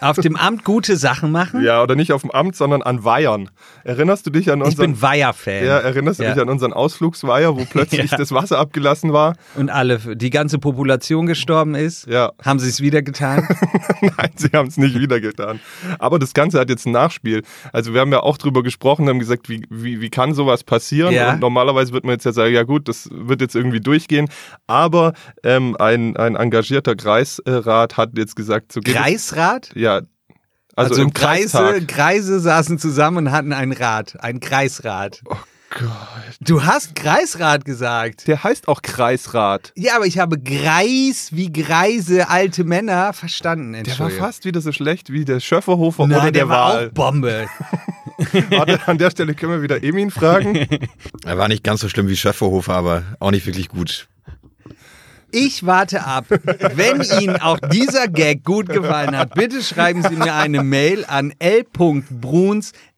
Auf 0.00 0.16
dem 0.18 0.36
Amt 0.36 0.64
gute 0.64 0.96
Sachen 0.96 1.32
machen? 1.32 1.62
Ja, 1.62 1.82
oder 1.82 1.94
nicht 1.96 2.12
auf 2.12 2.22
dem 2.22 2.30
Amt, 2.30 2.54
sondern 2.56 2.82
an 2.82 3.04
Weihern. 3.04 3.50
Erinnerst 3.84 4.26
du 4.26 4.30
dich 4.30 4.50
an 4.50 4.60
Ich 4.60 4.66
unseren... 4.66 4.92
bin 4.92 5.02
Weiher-Fan. 5.02 5.64
ja, 5.64 5.78
erinnerst 5.78 6.20
du 6.20 6.24
Ja. 6.24 6.32
dich 6.34 6.42
an 6.42 6.48
unseren 6.48 6.72
Ausflugsweiher, 6.72 7.56
wo 7.56 7.64
plötzlich 7.64 8.10
Ja. 8.10 8.16
das 8.18 8.32
Wasser 8.32 8.58
abgelassen 8.58 9.12
war? 9.12 9.34
Und 9.56 9.70
alle, 9.70 9.98
die 10.16 10.30
ganze 10.30 10.58
Population 10.58 11.26
gestorben 11.26 11.74
ist? 11.74 12.06
Ja. 12.06 12.32
Haben 12.44 12.58
sie 12.60 12.68
es 12.68 12.80
wieder 12.80 13.02
getan? 13.02 13.48
Nein, 14.00 14.30
sie 14.36 14.48
haben 14.54 14.68
es 14.68 14.76
nicht 14.76 14.98
wieder 14.98 15.20
getan. 15.20 15.58
Aber 15.98 16.18
das 16.18 16.32
Ganze 16.34 16.60
hat 16.60 16.70
jetzt 16.70 16.86
ein 16.86 16.92
Nachspiel. 16.92 17.42
Also 17.72 17.92
wir 17.94 18.00
haben 18.00 18.12
ja 18.12 18.20
auch 18.20 18.38
drüber 18.38 18.62
gesprochen, 18.62 19.08
haben 19.08 19.18
gesagt, 19.18 19.48
wie, 19.48 19.66
wie, 19.70 20.00
wie 20.00 20.10
kann 20.10 20.34
sowas 20.34 20.62
passieren? 20.64 21.12
Ja. 21.12 21.32
Und 21.32 21.40
normalerweise 21.40 21.92
wird 21.92 22.04
man 22.04 22.12
jetzt 22.12 22.24
ja 22.24 22.32
sagen, 22.32 22.54
ja 22.54 22.62
gut, 22.62 22.88
das 22.88 23.08
wird 23.12 23.40
jetzt 23.40 23.54
irgendwie 23.56 23.80
durchgehen. 23.80 24.28
Aber 24.66 25.12
ähm, 25.42 25.76
ein, 25.78 26.16
ein 26.16 26.36
engagierter 26.36 26.94
Kreisrat 26.94 27.96
hat 27.96 28.10
jetzt 28.16 28.36
gesagt, 28.36 28.72
so 28.72 28.80
Kreisrat? 28.80 29.70
Ja. 29.74 29.87
Also, 30.78 30.90
Also, 30.94 31.02
im 31.02 31.12
Kreise, 31.12 31.58
Kreistag. 31.58 31.88
Kreise 31.88 32.40
saßen 32.40 32.78
zusammen 32.78 33.26
und 33.26 33.32
hatten 33.32 33.52
ein 33.52 33.72
Rad, 33.72 34.16
ein 34.20 34.40
Kreisrat. 34.40 35.22
Oh 35.26 35.34
Gott. 35.70 35.90
Du 36.40 36.64
hast 36.64 36.94
Kreisrat 36.94 37.64
gesagt. 37.64 38.26
Der 38.28 38.42
heißt 38.44 38.68
auch 38.68 38.80
Kreisrat. 38.80 39.72
Ja, 39.76 39.96
aber 39.96 40.06
ich 40.06 40.18
habe 40.18 40.38
Greis 40.38 41.30
wie 41.32 41.52
greise 41.52 42.28
alte 42.28 42.64
Männer 42.64 43.12
verstanden. 43.12 43.82
Der 43.84 43.98
war 43.98 44.08
fast 44.10 44.44
wieder 44.44 44.60
so 44.60 44.72
schlecht 44.72 45.10
wie 45.12 45.24
der 45.24 45.40
Schöfferhofer 45.40 46.06
Nein, 46.06 46.16
oder 46.16 46.22
der, 46.26 46.32
der 46.32 46.48
war 46.48 46.74
Wahl. 46.74 46.88
auch 46.88 46.92
Bombe. 46.94 47.46
Warte, 48.50 48.80
an 48.86 48.98
der 48.98 49.10
Stelle 49.10 49.34
können 49.34 49.52
wir 49.52 49.62
wieder 49.62 49.82
Emin 49.82 50.10
fragen. 50.10 50.66
Er 51.24 51.38
war 51.38 51.48
nicht 51.48 51.62
ganz 51.62 51.80
so 51.80 51.88
schlimm 51.88 52.08
wie 52.08 52.16
Schöfferhofer, 52.16 52.74
aber 52.74 53.02
auch 53.20 53.30
nicht 53.30 53.46
wirklich 53.46 53.68
gut. 53.68 54.08
Ich 55.30 55.66
warte 55.66 56.04
ab. 56.04 56.26
Wenn 56.28 57.02
Ihnen 57.20 57.36
auch 57.36 57.58
dieser 57.58 58.08
Gag 58.08 58.44
gut 58.44 58.68
gefallen 58.68 59.16
hat, 59.16 59.34
bitte 59.34 59.62
schreiben 59.62 60.02
Sie 60.02 60.16
mir 60.16 60.34
eine 60.34 60.62
Mail 60.62 61.04
an 61.06 61.34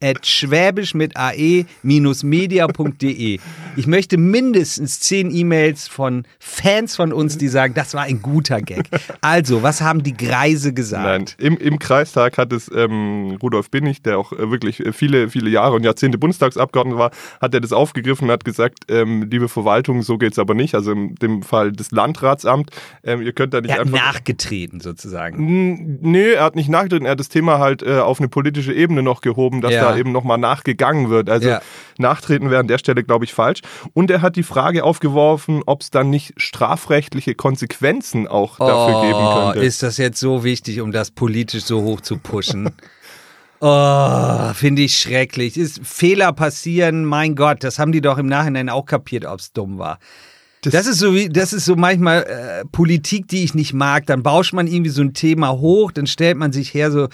l.bruns.schwäbisch 0.01 0.95
mit 0.95 1.17
ae-media.de. 1.17 3.39
Ich 3.77 3.87
möchte 3.87 4.17
mindestens 4.19 4.99
zehn 5.01 5.31
E-Mails 5.35 5.89
von 5.89 6.25
Fans 6.39 6.97
von 6.97 7.13
uns, 7.13 7.37
die 7.39 7.49
sagen, 7.49 7.75
das 7.75 7.93
war 7.95 8.03
ein 8.03 8.21
guter 8.23 8.61
Gag. 8.63 8.85
Also, 9.21 9.63
was 9.63 9.81
haben 9.83 10.03
die 10.03 10.17
Greise 10.17 10.73
gesagt? 10.73 11.05
Nein, 11.05 11.25
im, 11.39 11.57
im 11.59 11.79
Kreistag 11.79 12.39
hat 12.39 12.53
es 12.53 12.69
ähm, 12.75 13.37
Rudolf 13.43 13.71
Binnig, 13.71 14.03
der 14.03 14.19
auch 14.19 14.33
äh, 14.33 14.51
wirklich 14.51 14.81
äh, 14.85 14.93
viele, 14.93 15.29
viele 15.31 15.51
Jahre 15.51 15.77
und 15.77 15.85
Jahrzehnte 15.85 16.19
Bundestagsabgeordneter 16.19 16.99
war, 16.99 17.11
hat 17.41 17.55
er 17.55 17.61
das 17.61 17.73
aufgegriffen 17.73 18.25
und 18.25 18.31
hat 18.33 18.45
gesagt, 18.45 18.85
ähm, 18.89 19.29
liebe 19.31 19.49
Verwaltung, 19.49 20.03
so 20.03 20.19
geht's 20.19 20.39
aber 20.39 20.55
nicht. 20.55 20.75
Also 20.75 20.93
in 20.93 21.15
dem 21.17 21.43
Fall 21.43 21.73
des 21.73 21.91
Landratsamt, 21.91 22.71
ähm, 23.05 23.21
ihr 23.23 23.33
könnt 23.33 23.55
da 23.55 23.61
nicht 23.61 23.71
Er 23.71 23.77
hat 23.81 23.87
einfach... 23.87 23.99
nachgetreten 23.99 24.81
sozusagen. 24.81 25.49
N- 25.49 25.99
Nee, 26.03 26.33
er 26.33 26.45
hat 26.45 26.57
nicht 26.57 26.69
nachgetreten, 26.71 27.05
er 27.07 27.13
hat 27.13 27.21
das 27.21 27.29
Thema 27.29 27.59
halt 27.59 27.83
äh, 27.83 27.99
auf 27.99 28.21
eine 28.21 28.29
politische 28.29 28.73
Ebene 28.73 29.03
noch 29.03 29.21
gehoben, 29.21 29.61
dass 29.61 29.73
Ja. 29.73 29.90
da 29.90 29.90
eben 29.99 30.13
nochmal 30.13 30.39
nachgegangen 30.39 31.11
wird. 31.11 31.29
Also 31.31 31.57
nachtreten 31.99 32.51
wäre 32.51 32.61
an 32.61 32.69
der 32.69 32.79
Stelle, 32.79 33.03
glaube 33.05 33.25
ich, 33.25 33.35
falsch. 33.35 33.61
Und 33.93 34.11
er 34.11 34.23
hat 34.23 34.37
die 34.37 34.43
Frage 34.43 34.85
aufgeworfen, 34.85 35.63
ob 35.67 35.83
es 35.83 35.91
dann 35.91 36.11
nicht 36.11 36.35
strafrechtliche 36.37 37.35
Konsequenzen 37.35 38.27
auch 38.27 38.59
dafür 38.59 39.03
geben 39.03 39.19
Oh, 39.21 39.45
könnte. 39.53 39.67
ist 39.67 39.83
das 39.83 39.97
jetzt 39.99 40.19
so 40.21 40.45
wichtig, 40.45 40.81
um 40.81 40.93
das 40.93 41.11
politisch 41.11 41.65
so 41.65 41.83
hoch 41.83 42.01
zu 42.01 42.19
pushen? 42.19 42.71
Oh, 43.63 44.55
finde 44.55 44.81
ich 44.81 44.97
schrecklich. 44.99 45.59
Ist 45.59 45.81
Fehler 45.85 46.33
passieren, 46.33 47.05
mein 47.05 47.35
Gott, 47.37 47.63
das 47.63 47.79
haben 47.79 47.93
die 47.93 48.01
doch 48.01 48.17
im 48.17 48.25
Nachhinein 48.25 48.71
auch 48.71 48.87
kapiert, 48.87 49.27
ob 49.27 49.39
es 49.39 49.53
dumm 49.53 49.79
war. 49.79 49.99
Das, 50.63 50.87
ist 50.87 50.99
so 50.99 51.15
wie, 51.15 51.29
das 51.29 51.53
ist 51.53 51.67
so 51.67 51.77
manchmal 51.77 52.23
äh, 52.23 52.65
Politik, 52.73 53.29
die 53.29 53.45
ich 53.45 53.55
nicht 53.55 53.75
mag. 53.75 54.07
Dann 54.07 54.23
bauscht 54.23 54.55
man 54.55 54.67
irgendwie 54.67 54.91
so 54.91 55.03
ein 55.03 55.13
Thema 55.13 55.53
hoch, 55.53 55.93
dann 55.93 56.07
stellt 56.07 56.39
man 56.39 56.53
sich 56.53 56.73
her 56.73 56.91
so, 56.91 57.09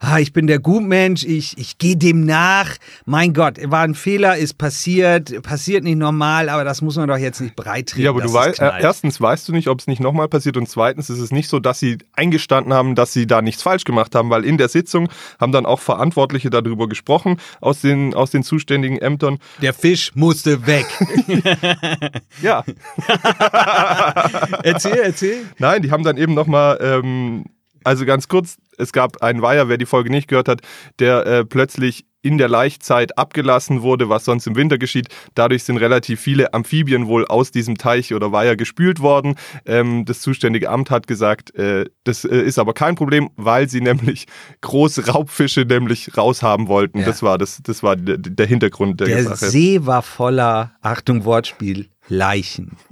ah, 0.00 0.18
ich 0.18 0.32
bin 0.32 0.46
der 0.46 0.58
Gutmensch, 0.58 1.24
ich, 1.24 1.56
ich 1.58 1.78
gehe 1.78 1.96
dem 1.96 2.24
nach. 2.24 2.76
Mein 3.04 3.34
Gott, 3.34 3.58
war 3.70 3.82
ein 3.82 3.94
Fehler, 3.94 4.36
ist 4.36 4.58
passiert, 4.58 5.42
passiert 5.42 5.84
nicht 5.84 5.98
normal, 5.98 6.48
aber 6.48 6.64
das 6.64 6.82
muss 6.82 6.96
man 6.96 7.08
doch 7.08 7.18
jetzt 7.18 7.40
nicht 7.40 7.54
breitreten. 7.54 8.02
Ja, 8.02 8.10
aber 8.10 8.22
du 8.22 8.32
weißt, 8.32 8.60
äh, 8.60 8.72
erstens 8.80 9.20
weißt 9.20 9.48
du 9.48 9.52
nicht, 9.52 9.68
ob 9.68 9.78
es 9.78 9.86
nicht 9.86 10.00
nochmal 10.00 10.28
passiert 10.28 10.56
und 10.56 10.68
zweitens 10.68 11.10
ist 11.10 11.18
es 11.18 11.30
nicht 11.30 11.48
so, 11.48 11.60
dass 11.60 11.78
sie 11.78 11.98
eingestanden 12.14 12.72
haben, 12.72 12.94
dass 12.94 13.12
sie 13.12 13.26
da 13.26 13.42
nichts 13.42 13.62
falsch 13.62 13.84
gemacht 13.84 14.14
haben, 14.14 14.30
weil 14.30 14.44
in 14.44 14.56
der 14.56 14.68
Sitzung 14.68 15.08
haben 15.38 15.52
dann 15.52 15.66
auch 15.66 15.80
Verantwortliche 15.80 16.50
darüber 16.50 16.88
gesprochen 16.88 17.38
aus 17.60 17.82
den, 17.82 18.14
aus 18.14 18.30
den 18.30 18.42
zuständigen 18.42 18.98
Ämtern. 18.98 19.38
Der 19.60 19.74
Fisch 19.74 20.12
musste 20.14 20.66
weg. 20.66 20.86
Ja, 22.42 22.64
erzähl, 24.62 24.98
erzähl. 24.98 25.44
nein, 25.58 25.82
die 25.82 25.90
haben 25.90 26.04
dann 26.04 26.16
eben 26.16 26.34
nochmal, 26.34 26.78
ähm, 26.80 27.44
also 27.84 28.06
ganz 28.06 28.28
kurz, 28.28 28.56
es 28.80 28.92
gab 28.92 29.22
einen 29.22 29.42
Weiher, 29.42 29.68
wer 29.68 29.78
die 29.78 29.86
Folge 29.86 30.10
nicht 30.10 30.28
gehört 30.28 30.48
hat, 30.48 30.60
der 30.98 31.26
äh, 31.26 31.44
plötzlich 31.44 32.06
in 32.22 32.38
der 32.38 32.48
Laichzeit 32.48 33.16
abgelassen 33.16 33.82
wurde, 33.82 34.08
was 34.08 34.24
sonst 34.24 34.46
im 34.46 34.56
Winter 34.56 34.78
geschieht. 34.78 35.08
Dadurch 35.34 35.64
sind 35.64 35.78
relativ 35.78 36.20
viele 36.20 36.52
Amphibien 36.52 37.06
wohl 37.06 37.26
aus 37.26 37.50
diesem 37.50 37.78
Teich 37.78 38.14
oder 38.14 38.32
Weiher 38.32 38.56
gespült 38.56 39.00
worden. 39.00 39.36
Ähm, 39.64 40.04
das 40.04 40.20
zuständige 40.20 40.70
Amt 40.70 40.90
hat 40.90 41.06
gesagt, 41.06 41.54
äh, 41.54 41.86
das 42.04 42.24
äh, 42.24 42.42
ist 42.42 42.58
aber 42.58 42.74
kein 42.74 42.94
Problem, 42.94 43.30
weil 43.36 43.68
sie 43.68 43.80
nämlich 43.80 44.26
große 44.60 45.06
Raubfische 45.06 45.62
nämlich 45.62 46.16
raushaben 46.16 46.68
wollten. 46.68 47.00
Ja. 47.00 47.06
Das 47.06 47.22
war 47.22 47.38
das, 47.38 47.60
das 47.62 47.82
war 47.82 47.96
der, 47.96 48.18
der 48.18 48.46
Hintergrund 48.46 49.00
der, 49.00 49.06
Der 49.06 49.24
Sache. 49.24 49.50
See 49.50 49.86
war 49.86 50.02
voller, 50.02 50.72
Achtung 50.82 51.24
Wortspiel, 51.24 51.88
Leichen. 52.08 52.76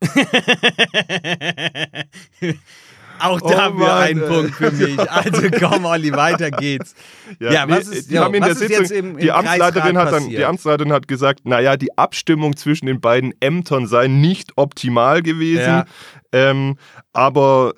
Auch 3.20 3.40
da 3.40 3.46
Oh 3.48 3.56
haben 3.58 3.78
wir 3.78 3.94
einen. 3.94 4.26
Punkt 4.26 4.54
für 4.54 4.70
mich. 4.70 4.98
Also 5.10 5.42
komm, 5.58 5.84
Olli, 5.84 6.12
weiter 6.12 6.50
geht's. 6.50 6.94
Ja, 7.40 7.66
nee, 7.66 7.72
was 7.72 7.88
ist, 7.88 8.10
die 8.10 8.14
ja, 8.14 8.24
haben 8.24 8.34
in 8.34 8.42
der 8.42 8.54
Sitzung, 8.54 8.80
jetzt 8.82 8.90
im, 8.92 9.10
im 9.12 9.16
die 9.18 9.32
Amtsleiterin 9.32 9.98
hat 9.98 10.12
dann, 10.12 10.28
die? 10.28 10.44
Amtsleiterin 10.44 10.92
hat 10.92 11.08
gesagt, 11.08 11.40
naja, 11.44 11.76
die 11.76 11.96
Abstimmung 11.96 12.56
zwischen 12.56 12.86
den 12.86 13.00
beiden 13.00 13.32
Ämtern 13.40 13.86
sei 13.86 14.06
nicht 14.08 14.52
optimal 14.56 15.22
gewesen, 15.22 15.60
Ja. 15.62 15.84
ähm, 16.32 16.76
aber 17.12 17.74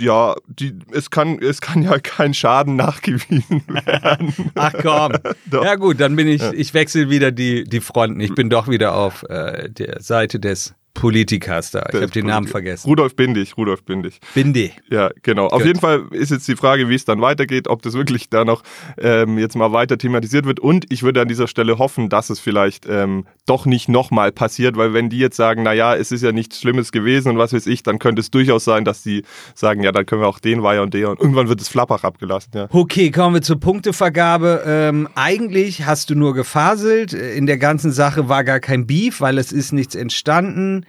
ja, 0.00 0.34
die, 0.48 0.76
es, 0.92 1.10
kann, 1.10 1.38
es 1.40 1.60
kann 1.60 1.82
ja 1.82 1.98
kein 2.00 2.34
Schaden 2.34 2.74
nachgewiesen 2.76 3.62
werden. 3.68 4.34
Ach 4.56 4.72
komm. 4.82 5.12
Ja 5.52 5.76
gut, 5.76 6.00
dann 6.00 6.16
bin 6.16 6.26
ich, 6.26 6.42
ich 6.42 6.74
wechsle 6.74 7.10
wieder 7.10 7.30
die, 7.30 7.64
die 7.64 7.80
Fronten. 7.80 8.18
Ich 8.20 8.34
bin 8.34 8.50
doch 8.50 8.66
wieder 8.68 8.94
auf 8.96 9.22
äh, 9.28 9.70
der 9.70 10.00
Seite 10.00 10.40
des 10.40 10.74
Politikers 10.94 11.72
da. 11.72 11.84
Ich 11.92 11.96
habe 11.96 12.06
den 12.06 12.26
Namen 12.26 12.46
vergessen. 12.46 12.88
Rudolf 12.88 13.16
Bindig, 13.16 13.56
Rudolf 13.56 13.82
Bindig. 13.82 14.20
Binde. 14.32 14.70
Ja, 14.88 15.10
genau. 15.22 15.46
Auf 15.46 15.58
Gut. 15.58 15.66
jeden 15.66 15.80
Fall 15.80 16.04
ist 16.12 16.30
jetzt 16.30 16.46
die 16.48 16.56
Frage, 16.56 16.88
wie 16.88 16.94
es 16.94 17.04
dann 17.04 17.20
weitergeht, 17.20 17.68
ob 17.68 17.82
das 17.82 17.94
wirklich 17.94 18.30
da 18.30 18.44
noch 18.44 18.62
ähm, 18.96 19.36
jetzt 19.36 19.56
mal 19.56 19.72
weiter 19.72 19.98
thematisiert 19.98 20.46
wird. 20.46 20.60
Und 20.60 20.90
ich 20.90 21.02
würde 21.02 21.20
an 21.20 21.28
dieser 21.28 21.48
Stelle 21.48 21.78
hoffen, 21.78 22.08
dass 22.08 22.30
es 22.30 22.38
vielleicht 22.38 22.86
ähm, 22.88 23.26
doch 23.44 23.66
nicht 23.66 23.88
nochmal 23.88 24.32
passiert, 24.32 24.76
weil 24.76 24.94
wenn 24.94 25.10
die 25.10 25.18
jetzt 25.18 25.36
sagen, 25.36 25.64
naja, 25.64 25.94
es 25.94 26.12
ist 26.12 26.22
ja 26.22 26.32
nichts 26.32 26.60
Schlimmes 26.60 26.92
gewesen 26.92 27.30
und 27.30 27.38
was 27.38 27.52
weiß 27.52 27.66
ich, 27.66 27.82
dann 27.82 27.98
könnte 27.98 28.20
es 28.20 28.30
durchaus 28.30 28.64
sein, 28.64 28.84
dass 28.84 29.02
die 29.02 29.24
sagen, 29.54 29.82
ja, 29.82 29.92
dann 29.92 30.06
können 30.06 30.22
wir 30.22 30.28
auch 30.28 30.38
den 30.38 30.62
Weiher 30.62 30.82
und 30.82 30.94
der 30.94 31.10
und 31.10 31.20
irgendwann 31.20 31.48
wird 31.48 31.60
es 31.60 31.68
Flappach 31.68 32.04
abgelassen. 32.04 32.52
Ja. 32.54 32.68
Okay, 32.70 33.10
kommen 33.10 33.34
wir 33.34 33.42
zur 33.42 33.58
Punktevergabe. 33.58 34.62
Ähm, 34.66 35.08
eigentlich 35.16 35.84
hast 35.84 36.10
du 36.10 36.14
nur 36.14 36.34
gefaselt. 36.34 37.12
In 37.12 37.46
der 37.46 37.58
ganzen 37.58 37.92
Sache 37.92 38.28
war 38.28 38.44
gar 38.44 38.60
kein 38.60 38.86
Beef, 38.86 39.20
weil 39.20 39.38
es 39.38 39.52
ist 39.52 39.72
nichts 39.72 39.94
entstanden. 39.94 40.83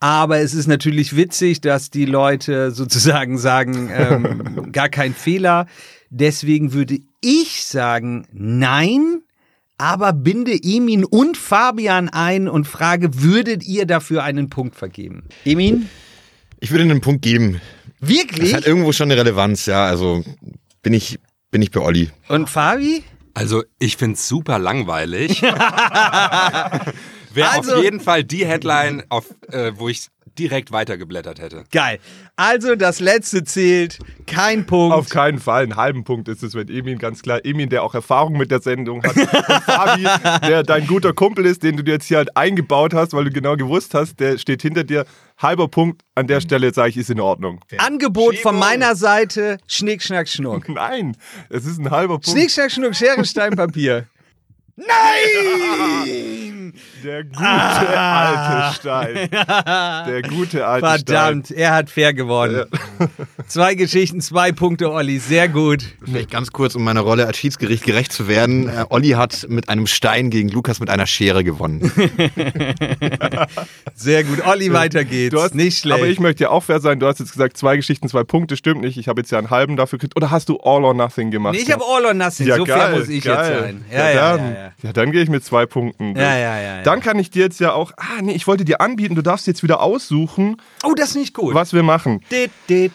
Aber 0.00 0.38
es 0.38 0.54
ist 0.54 0.66
natürlich 0.66 1.14
witzig, 1.14 1.60
dass 1.60 1.90
die 1.90 2.06
Leute 2.06 2.70
sozusagen 2.70 3.36
sagen, 3.36 3.90
ähm, 3.92 4.72
gar 4.72 4.88
kein 4.88 5.14
Fehler. 5.14 5.66
Deswegen 6.08 6.72
würde 6.72 6.98
ich 7.20 7.64
sagen, 7.64 8.26
nein. 8.32 9.20
Aber 9.76 10.12
binde 10.12 10.52
Emin 10.62 11.04
und 11.04 11.36
Fabian 11.36 12.08
ein 12.08 12.48
und 12.48 12.66
frage, 12.66 13.22
würdet 13.22 13.64
ihr 13.64 13.86
dafür 13.86 14.24
einen 14.24 14.50
Punkt 14.50 14.74
vergeben? 14.74 15.24
Emin? 15.44 15.88
Ich 16.60 16.70
würde 16.70 16.84
einen 16.84 17.00
Punkt 17.00 17.22
geben. 17.22 17.60
Das 18.00 18.08
Wirklich? 18.08 18.54
hat 18.54 18.66
irgendwo 18.66 18.92
schon 18.92 19.10
eine 19.10 19.20
Relevanz, 19.20 19.66
ja. 19.66 19.84
Also 19.84 20.24
bin 20.82 20.94
ich, 20.94 21.18
bin 21.50 21.60
ich 21.62 21.70
bei 21.70 21.80
Olli. 21.80 22.10
Und 22.28 22.48
Fabi? 22.48 23.04
Also, 23.32 23.62
ich 23.78 23.96
find's 23.96 24.26
super 24.26 24.58
langweilig. 24.58 25.42
Wäre 27.32 27.50
Also- 27.50 27.76
auf 27.76 27.82
jeden 27.82 28.00
Fall 28.00 28.24
die 28.24 28.44
Headline, 28.46 29.02
auf, 29.08 29.26
äh, 29.52 29.72
wo 29.76 29.88
ich 29.88 30.08
direkt 30.38 30.72
weitergeblättert 30.72 31.38
hätte. 31.40 31.64
Geil. 31.70 31.98
Also 32.36 32.74
das 32.74 33.00
letzte 33.00 33.44
zählt, 33.44 33.98
kein 34.26 34.64
Punkt. 34.64 34.94
Auf 34.96 35.08
keinen 35.10 35.38
Fall. 35.38 35.64
Einen 35.64 35.76
halben 35.76 36.04
Punkt 36.04 36.28
ist 36.28 36.42
es 36.42 36.54
mit 36.54 36.70
Emin 36.70 36.98
ganz 36.98 37.20
klar. 37.20 37.44
Emin, 37.44 37.68
der 37.68 37.82
auch 37.82 37.94
Erfahrung 37.94 38.38
mit 38.38 38.50
der 38.50 38.60
Sendung 38.60 39.02
hat. 39.02 39.16
Und 39.16 39.28
Fabi, 39.28 40.02
der 40.46 40.62
dein 40.62 40.86
guter 40.86 41.12
Kumpel 41.12 41.44
ist, 41.44 41.62
den 41.62 41.76
du 41.76 41.82
dir 41.84 41.92
jetzt 41.94 42.06
hier 42.06 42.18
halt 42.18 42.36
eingebaut 42.36 42.94
hast, 42.94 43.12
weil 43.12 43.24
du 43.24 43.30
genau 43.30 43.56
gewusst 43.56 43.92
hast, 43.92 44.18
der 44.20 44.38
steht 44.38 44.62
hinter 44.62 44.84
dir. 44.84 45.04
Halber 45.36 45.68
Punkt 45.68 46.02
an 46.14 46.26
der 46.26 46.40
Stelle, 46.40 46.72
sage 46.72 46.90
ich, 46.90 46.96
ist 46.96 47.10
in 47.10 47.20
Ordnung. 47.20 47.60
Angebot 47.78 48.36
von 48.38 48.58
meiner 48.58 48.94
Seite, 48.94 49.58
Schnick, 49.66 50.02
Schnack, 50.02 50.28
Schnuck. 50.28 50.68
Nein, 50.74 51.16
es 51.50 51.66
ist 51.66 51.78
ein 51.78 51.90
halber 51.90 52.14
Punkt. 52.14 52.28
Schnick, 52.28 52.50
Schnack, 52.50 52.70
Schnuck, 52.70 52.94
Schere, 52.94 53.24
Stein, 53.26 53.56
Papier. 53.56 54.06
Nein! 54.76 56.59
Der 57.04 57.24
gute 57.24 57.38
Ah. 57.40 58.66
alte 58.68 58.76
Stein. 58.76 59.28
Der 59.30 60.22
gute 60.22 60.66
alte 60.66 60.86
Verdammt, 60.86 61.50
er 61.50 61.74
hat 61.74 61.90
fair 61.90 62.12
gewonnen. 62.14 62.64
Zwei 63.46 63.74
Geschichten, 63.74 64.20
zwei 64.20 64.52
Punkte, 64.52 64.90
Olli. 64.92 65.18
Sehr 65.18 65.48
gut. 65.48 65.82
Vielleicht 66.04 66.30
ganz 66.30 66.52
kurz, 66.52 66.74
um 66.76 66.84
meiner 66.84 67.00
Rolle 67.00 67.26
als 67.26 67.36
Schiedsgericht 67.38 67.84
gerecht 67.84 68.12
zu 68.12 68.28
werden. 68.28 68.68
Äh, 68.68 68.84
Olli 68.90 69.10
hat 69.10 69.46
mit 69.48 69.68
einem 69.68 69.86
Stein 69.86 70.30
gegen 70.30 70.48
Lukas 70.48 70.78
mit 70.80 70.88
einer 70.90 71.06
Schere 71.06 71.42
gewonnen. 71.42 71.90
Sehr 73.94 74.24
gut. 74.24 74.46
Olli, 74.46 74.72
weiter 74.72 75.04
geht's. 75.04 75.34
Du 75.34 75.40
hast, 75.42 75.54
nicht 75.54 75.78
schlecht. 75.78 75.98
Aber 75.98 76.06
ich 76.08 76.20
möchte 76.20 76.44
ja 76.44 76.50
auch 76.50 76.62
fair 76.62 76.80
sein. 76.80 77.00
Du 77.00 77.06
hast 77.06 77.18
jetzt 77.18 77.32
gesagt, 77.32 77.56
zwei 77.56 77.76
Geschichten, 77.76 78.08
zwei 78.08 78.24
Punkte. 78.24 78.56
Stimmt 78.56 78.82
nicht. 78.82 78.96
Ich 78.98 79.08
habe 79.08 79.20
jetzt 79.20 79.30
ja 79.30 79.38
einen 79.38 79.50
halben 79.50 79.76
dafür 79.76 79.98
gekriegt. 79.98 80.16
Oder 80.16 80.30
hast 80.30 80.48
du 80.48 80.58
All 80.60 80.84
or 80.84 80.94
Nothing 80.94 81.30
gemacht? 81.30 81.54
Nee, 81.54 81.62
ich 81.62 81.72
habe 81.72 81.82
All 81.84 82.04
or 82.06 82.14
Nothing. 82.14 82.46
ja, 82.46 82.56
so 82.56 82.64
geil, 82.64 82.78
fair 82.78 82.98
muss 82.98 83.08
ich 83.08 83.24
geil. 83.24 83.36
jetzt 83.50 83.60
sein. 83.60 83.84
Ja, 83.90 84.10
ja, 84.10 84.36
dann, 84.36 84.46
ja, 84.54 84.60
ja. 84.60 84.72
ja, 84.82 84.92
dann 84.92 85.12
gehe 85.12 85.22
ich 85.22 85.28
mit 85.28 85.44
zwei 85.44 85.66
Punkten. 85.66 86.16
Ja, 86.16 86.36
ja, 86.38 86.59
dann 86.82 87.00
kann 87.00 87.18
ich 87.18 87.30
dir 87.30 87.42
jetzt 87.42 87.60
ja 87.60 87.72
auch, 87.72 87.92
ah 87.96 88.22
nee, 88.22 88.32
ich 88.32 88.46
wollte 88.46 88.64
dir 88.64 88.80
anbieten, 88.80 89.14
du 89.14 89.22
darfst 89.22 89.46
jetzt 89.46 89.62
wieder 89.62 89.80
aussuchen. 89.80 90.56
Oh, 90.82 90.94
das 90.94 91.10
ist 91.10 91.16
nicht 91.16 91.34
gut. 91.34 91.54
Was 91.54 91.72
wir 91.72 91.82
machen. 91.82 92.22
Du 92.68 92.90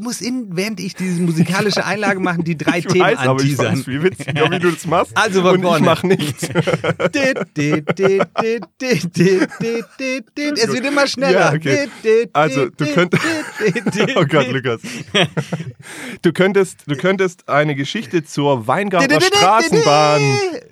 musst, 0.00 0.22
in, 0.22 0.56
während 0.56 0.80
ich 0.80 0.94
diese 0.94 1.20
musikalische 1.20 1.84
Einlage 1.84 2.20
mache, 2.20 2.42
die 2.42 2.56
drei 2.56 2.78
ich 2.78 2.86
Themen 2.86 3.04
weiß, 3.04 3.18
aber 3.18 3.42
ich 3.42 3.58
weiß, 3.58 3.84
viel 3.84 4.02
witziger, 4.02 4.50
wie 4.50 4.58
du 4.58 4.70
das 4.70 4.86
machst. 4.86 5.16
Also 5.16 5.42
Und 5.42 5.64
ich 5.64 5.80
mach 5.80 6.02
nichts. 6.02 6.48
es 10.58 10.72
wird 10.72 10.86
immer 10.86 11.06
schneller. 11.06 11.40
Ja, 11.40 11.52
okay. 11.52 11.88
Also, 12.32 12.68
du 12.68 12.86
könntest... 12.86 13.22
oh 14.16 14.24
Gott, 14.24 14.48
Lukas. 14.48 14.80
Du 16.22 16.32
könntest, 16.32 16.84
du 16.86 16.96
könntest 16.96 17.48
eine 17.48 17.74
Geschichte 17.74 18.24
zur 18.24 18.66
Weingartner 18.66 19.20
Straßenbahn... 19.20 20.22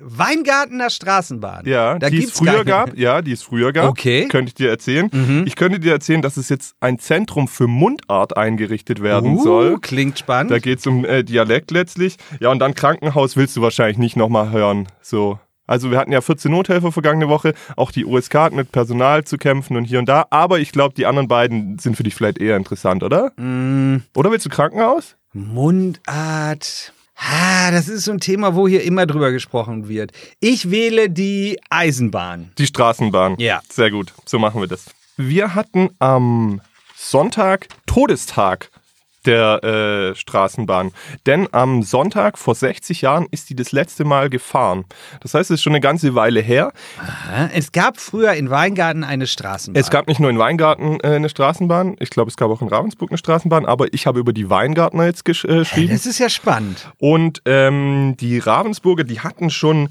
Weingarten. 0.00 0.70
Weingartener 0.71 0.91
Straßenbahn. 0.91 1.67
Ja, 1.67 1.99
da 1.99 2.11
die 2.11 2.25
es 2.25 2.33
früher 2.33 2.65
gab. 2.65 2.97
Ja, 2.97 3.23
die 3.23 3.33
es 3.33 3.43
früher 3.43 3.73
gab. 3.73 3.89
Okay. 3.91 4.25
Mhm. 4.25 4.29
Könnte 4.29 4.49
ich 4.49 4.55
dir 4.55 4.71
erzählen. 4.71 5.45
Ich 5.47 5.57
könnte 5.57 5.81
dir 5.81 5.93
erzählen, 5.93 6.23
dass 6.23 6.37
es 6.37 6.49
jetzt 6.49 6.75
ein 6.81 6.99
Zentrum 6.99 7.49
für 7.49 7.67
Mundart 7.67 8.37
eingerichtet 8.37 9.03
werden 9.03 9.37
Uh, 9.37 9.43
soll. 9.43 9.79
Klingt 9.81 10.19
spannend. 10.19 10.50
Da 10.50 10.59
geht 10.59 10.79
es 10.79 10.87
um 10.87 11.05
äh, 11.05 11.23
Dialekt 11.23 11.71
letztlich. 11.71 12.17
Ja, 12.41 12.50
und 12.50 12.59
dann 12.59 12.75
Krankenhaus 12.75 13.37
willst 13.37 13.57
du 13.57 13.62
wahrscheinlich 13.62 13.99
nicht 13.99 14.17
nochmal 14.17 14.50
hören. 14.50 14.87
So. 15.03 15.39
Also 15.67 15.91
wir 15.91 15.99
hatten 15.99 16.11
ja 16.12 16.21
14 16.21 16.50
Nothelfer 16.50 16.91
vergangene 16.91 17.29
Woche. 17.29 17.55
Auch 17.77 17.93
die 17.93 18.05
USK 18.05 18.35
hat 18.35 18.53
mit 18.53 18.73
Personal 18.73 19.25
zu 19.25 19.39
kämpfen 19.39 19.77
und 19.77 19.85
hier 19.85 20.00
und 20.00 20.09
da. 20.09 20.27
Aber 20.31 20.59
ich 20.59 20.73
glaube, 20.73 20.95
die 20.95 21.07
anderen 21.07 21.29
beiden 21.29 21.79
sind 21.79 21.97
für 21.97 22.03
dich 22.03 22.15
vielleicht 22.15 22.39
eher 22.39 22.57
interessant, 22.57 23.05
oder? 23.05 23.31
Mm. 23.37 24.03
Oder 24.17 24.33
willst 24.33 24.47
du 24.47 24.50
Krankenhaus? 24.50 25.17
Mundart. 25.33 26.93
Ah, 27.23 27.71
das 27.71 27.89
ist 27.89 28.05
so 28.05 28.12
ein 28.12 28.21
Thema, 28.21 28.55
wo 28.55 28.67
hier 28.67 28.83
immer 28.83 29.05
drüber 29.05 29.31
gesprochen 29.31 29.89
wird. 29.89 30.12
Ich 30.41 30.71
wähle 30.71 31.11
die 31.11 31.61
Eisenbahn. 31.69 32.50
Die 32.57 32.67
Straßenbahn. 32.67 33.37
Ja. 33.39 33.61
Sehr 33.71 33.91
gut. 33.91 34.15
So 34.25 34.39
machen 34.39 34.61
wir 34.61 34.69
das. 34.69 34.87
Wir 35.19 35.55
hatten 35.55 35.91
am 35.99 36.62
Sonntag 36.97 37.69
Todestag 37.85 38.71
der 39.27 39.62
äh, 39.65 40.15
Straßenbahn. 40.15 40.93
Denn 41.27 41.49
am 41.53 41.83
Sonntag 41.83 42.39
vor 42.39 42.55
60 42.55 43.03
Jahren 43.03 43.27
ist 43.31 43.50
die 43.50 43.55
das 43.55 43.73
letzte 43.73 44.05
Mal 44.05 44.31
gefahren. 44.31 44.85
Das 45.21 45.35
heißt, 45.35 45.50
es 45.50 45.57
ist 45.57 45.62
schon 45.62 45.73
eine 45.73 45.81
ganze 45.81 46.15
Weile 46.15 46.41
her. 46.41 46.73
Ah, 46.99 47.49
Es 47.55 47.73
gab 47.73 47.99
früher 47.99 48.33
in 48.35 48.50
Weingarten 48.50 49.05
eine 49.05 49.27
Straßenbahn. 49.27 49.81
Es 49.81 49.91
gab 49.91 50.09
nicht 50.09 50.21
nur 50.21 50.31
in 50.31 50.39
Weingarten 50.39 50.99
äh, 51.00 51.09
eine 51.17 51.29
Straßenbahn, 51.29 51.97
ich 52.00 52.11
glaube, 52.11 52.31
es 52.31 52.37
gab 52.37 52.50
auch 52.50 52.62
in 52.62 52.69
Ravensburg 52.69 53.11
eine 53.11 53.19
Straßenbahn, 53.19 53.67
aber 53.67 53.93
ich 53.93 54.07
habe 54.07 54.19
über 54.21 54.33
die 54.33 54.49
Weingartner 54.50 55.05
jetzt 55.07 55.25
gesch 55.25 55.45
äh, 55.45 55.59
geschrieben. 55.59 55.93
Das 55.93 56.07
ist 56.07 56.19
ja 56.19 56.29
spannend. 56.29 56.91
Und 56.99 57.43
ähm, 57.45 58.17
die 58.19 58.39
Ravensburger, 58.39 59.05
die 59.05 59.21
hatten 59.21 59.50
schon 59.50 59.89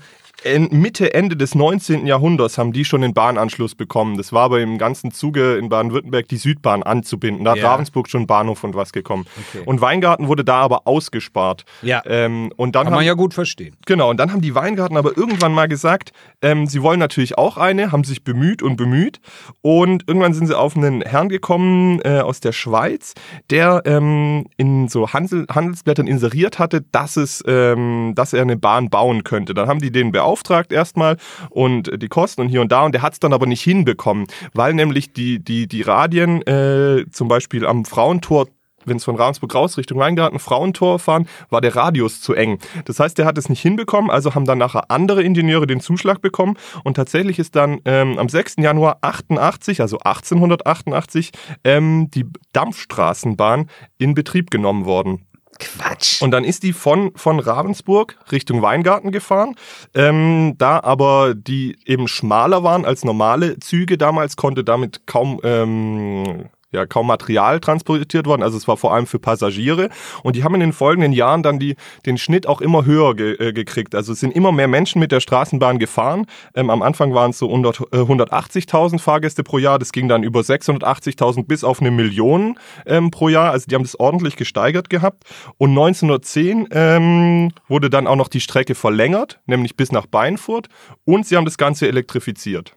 Mitte, 0.69 1.13
Ende 1.13 1.35
des 1.35 1.53
19. 1.53 2.07
Jahrhunderts 2.07 2.57
haben 2.57 2.71
die 2.71 2.85
schon 2.85 3.01
den 3.01 3.13
Bahnanschluss 3.13 3.75
bekommen. 3.75 4.15
Das 4.17 4.31
war 4.31 4.43
aber 4.43 4.61
im 4.61 4.77
ganzen 4.77 5.11
Zuge 5.11 5.57
in 5.57 5.67
Baden-Württemberg 5.67 6.29
die 6.29 6.37
Südbahn 6.37 6.81
anzubinden. 6.81 7.43
Da 7.43 7.51
hat 7.51 7.57
Ja. 7.57 7.71
Ravensburg 7.71 8.07
schon 8.09 8.25
Bahnhof 8.25 8.63
und 8.63 8.73
was 8.73 8.93
gekommen. 8.93 9.25
Okay. 9.49 9.63
Und 9.65 9.81
Weingarten 9.81 10.27
wurde 10.27 10.45
da 10.45 10.61
aber 10.61 10.87
ausgespart. 10.87 11.65
Ja. 11.81 12.01
Ähm, 12.05 12.53
und 12.55 12.75
dann 12.75 12.85
Kann 12.85 12.93
haben, 12.93 12.99
man 12.99 13.05
ja 13.05 13.15
gut 13.15 13.33
verstehen. 13.33 13.75
Genau, 13.85 14.09
und 14.09 14.17
dann 14.17 14.31
haben 14.31 14.41
die 14.41 14.55
Weingarten 14.55 14.95
aber 14.95 15.17
irgendwann 15.17 15.53
mal 15.53 15.67
gesagt, 15.67 16.11
ähm, 16.41 16.67
sie 16.67 16.81
wollen 16.81 16.99
natürlich 16.99 17.37
auch 17.37 17.57
eine, 17.57 17.91
haben 17.91 18.05
sich 18.05 18.23
bemüht 18.23 18.63
und 18.63 18.77
bemüht. 18.77 19.19
Und 19.61 20.05
irgendwann 20.07 20.33
sind 20.33 20.47
sie 20.47 20.57
auf 20.57 20.77
einen 20.77 21.01
Herrn 21.01 21.27
gekommen 21.27 21.99
äh, 22.03 22.19
aus 22.19 22.39
der 22.39 22.53
Schweiz, 22.53 23.13
der 23.49 23.81
ähm, 23.85 24.45
in 24.55 24.87
so 24.87 25.11
Handel, 25.11 25.45
Handelsblättern 25.53 26.07
inseriert 26.07 26.59
hatte, 26.59 26.81
dass, 26.81 27.17
es, 27.17 27.43
ähm, 27.45 28.13
dass 28.15 28.31
er 28.31 28.43
eine 28.43 28.55
Bahn 28.55 28.89
bauen 28.89 29.25
könnte. 29.25 29.53
Dann 29.53 29.67
haben 29.67 29.79
die 29.79 29.91
den 29.91 30.13
beauftragt 30.13 30.28
erstmal 30.71 31.17
und 31.49 31.87
äh, 31.87 31.97
die 31.97 32.07
Kosten 32.07 32.41
und 32.41 32.49
hier 32.49 32.61
und 32.61 32.71
da. 32.71 32.85
Und 32.85 32.93
der 32.93 33.01
hat 33.01 33.13
es 33.13 33.19
dann 33.19 33.33
aber 33.33 33.45
nicht 33.45 33.61
hinbekommen, 33.61 34.27
weil 34.53 34.73
nämlich 34.73 35.13
die, 35.13 35.43
die, 35.43 35.67
die 35.67 35.81
Radien 35.81 36.41
äh, 36.43 37.05
zum 37.11 37.27
Beispiel 37.27 37.65
am 37.65 37.85
Frauentor 37.85 38.47
wenn 38.85 38.97
es 38.97 39.03
von 39.03 39.15
Ravensburg 39.15 39.53
raus 39.55 39.77
Richtung 39.77 39.99
Weingarten 39.99 40.39
Frauentor 40.39 40.99
fahren, 40.99 41.27
war 41.49 41.61
der 41.61 41.75
Radius 41.75 42.21
zu 42.21 42.33
eng. 42.33 42.59
Das 42.85 42.99
heißt, 42.99 43.17
der 43.17 43.25
hat 43.25 43.37
es 43.37 43.49
nicht 43.49 43.61
hinbekommen, 43.61 44.09
also 44.09 44.35
haben 44.35 44.45
dann 44.45 44.57
nachher 44.57 44.89
andere 44.89 45.23
Ingenieure 45.23 45.67
den 45.67 45.81
Zuschlag 45.81 46.21
bekommen 46.21 46.57
und 46.83 46.95
tatsächlich 46.95 47.39
ist 47.39 47.55
dann 47.55 47.79
ähm, 47.85 48.17
am 48.17 48.29
6. 48.29 48.55
Januar 48.57 48.97
88, 49.01 49.81
also 49.81 49.97
1888, 49.99 51.31
ähm, 51.63 52.09
die 52.11 52.25
Dampfstraßenbahn 52.53 53.69
in 53.97 54.13
Betrieb 54.13 54.51
genommen 54.51 54.85
worden. 54.85 55.28
Quatsch. 55.59 56.21
Und 56.21 56.31
dann 56.31 56.43
ist 56.43 56.63
die 56.63 56.73
von, 56.73 57.11
von 57.15 57.39
Ravensburg 57.39 58.17
Richtung 58.31 58.61
Weingarten 58.61 59.11
gefahren. 59.11 59.55
Ähm, 59.93 60.55
da 60.57 60.79
aber 60.79 61.35
die 61.35 61.77
eben 61.85 62.07
schmaler 62.07 62.63
waren 62.63 62.85
als 62.85 63.03
normale 63.03 63.59
Züge 63.59 63.97
damals, 63.97 64.35
konnte 64.35 64.63
damit 64.63 65.05
kaum, 65.05 65.39
ähm, 65.43 66.49
ja, 66.71 66.85
kaum 66.85 67.07
Material 67.07 67.59
transportiert 67.59 68.27
worden. 68.27 68.43
Also 68.43 68.57
es 68.57 68.67
war 68.67 68.77
vor 68.77 68.93
allem 68.93 69.07
für 69.07 69.19
Passagiere. 69.19 69.89
Und 70.23 70.35
die 70.35 70.43
haben 70.43 70.53
in 70.53 70.59
den 70.59 70.73
folgenden 70.73 71.13
Jahren 71.13 71.41
dann 71.41 71.59
die, 71.59 71.75
den 72.05 72.17
Schnitt 72.17 72.45
auch 72.47 72.61
immer 72.61 72.85
höher 72.85 73.15
ge, 73.15 73.35
äh, 73.39 73.53
gekriegt. 73.53 73.95
Also 73.95 74.13
es 74.13 74.19
sind 74.19 74.35
immer 74.35 74.51
mehr 74.51 74.67
Menschen 74.67 74.99
mit 74.99 75.11
der 75.11 75.19
Straßenbahn 75.19 75.79
gefahren. 75.79 76.25
Ähm, 76.53 76.69
am 76.69 76.81
Anfang 76.81 77.13
waren 77.13 77.31
es 77.31 77.39
so 77.39 77.47
100, 77.47 77.79
äh, 77.91 77.97
180.000 77.97 78.99
Fahrgäste 78.99 79.43
pro 79.43 79.57
Jahr. 79.57 79.79
Das 79.79 79.91
ging 79.91 80.07
dann 80.07 80.23
über 80.23 80.41
680.000 80.41 81.47
bis 81.47 81.63
auf 81.63 81.81
eine 81.81 81.91
Million 81.91 82.57
ähm, 82.85 83.09
pro 83.09 83.29
Jahr. 83.29 83.51
Also 83.51 83.65
die 83.67 83.75
haben 83.75 83.83
das 83.83 83.99
ordentlich 83.99 84.35
gesteigert 84.35 84.89
gehabt. 84.89 85.23
Und 85.57 85.71
1910 85.71 86.67
ähm, 86.71 87.51
wurde 87.67 87.89
dann 87.89 88.05
auch 88.05 88.15
noch 88.15 88.27
die 88.27 88.41
Strecke 88.41 88.75
verlängert, 88.75 89.39
nämlich 89.47 89.75
bis 89.75 89.91
nach 89.91 90.05
Beinfurt. 90.05 90.67
Und 91.03 91.25
sie 91.25 91.35
haben 91.35 91.45
das 91.45 91.57
Ganze 91.57 91.87
elektrifiziert. 91.87 92.75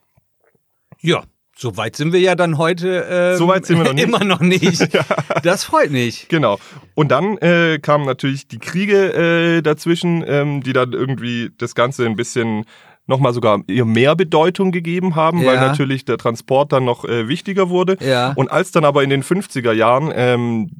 Ja, 1.01 1.25
so 1.57 1.77
weit 1.77 1.97
sind 1.97 2.13
wir 2.13 2.21
ja 2.21 2.35
dann 2.35 2.57
heute 2.59 3.07
ähm, 3.09 3.37
So 3.39 3.47
weit 3.49 3.67
sind 3.67 3.79
wir 3.79 3.85
noch 3.85 3.93
nicht. 3.95 4.05
immer 4.05 4.25
noch 4.25 4.41
nicht. 4.41 4.89
Das 5.43 5.65
freut 5.65 5.91
mich. 5.91 6.29
Genau. 6.29 6.59
Und 6.95 7.11
dann 7.11 7.37
äh, 7.39 7.79
kamen 7.81 8.05
natürlich 8.07 8.47
die 8.47 8.59
Kriege 8.59 9.13
äh, 9.59 9.63
dazwischen, 9.63 10.23
ähm, 10.27 10.63
die 10.63 10.73
dann 10.73 10.93
irgendwie 10.93 11.51
das 11.59 11.75
Ganze 11.75 12.07
ein 12.07 12.15
bisschen 12.17 12.65
nochmal 13.09 13.33
sogar 13.35 13.61
ihr 13.67 13.85
mehr 13.85 14.15
Bedeutung 14.15 14.71
gegeben 14.71 15.17
haben, 15.17 15.45
weil 15.45 15.57
Ja. 15.57 15.67
natürlich 15.67 16.05
der 16.05 16.19
Transport 16.19 16.73
dann 16.73 16.85
noch 16.85 17.05
äh, 17.05 17.27
wichtiger 17.27 17.69
wurde. 17.69 17.97
Ja. 18.01 18.33
Und 18.37 18.51
als 18.53 18.71
dann 18.71 18.85
aber 18.85 19.03
in 19.03 19.11
den 19.11 19.25
50er 19.25 19.73
Jahren 19.73 20.13
ähm, 20.15 20.71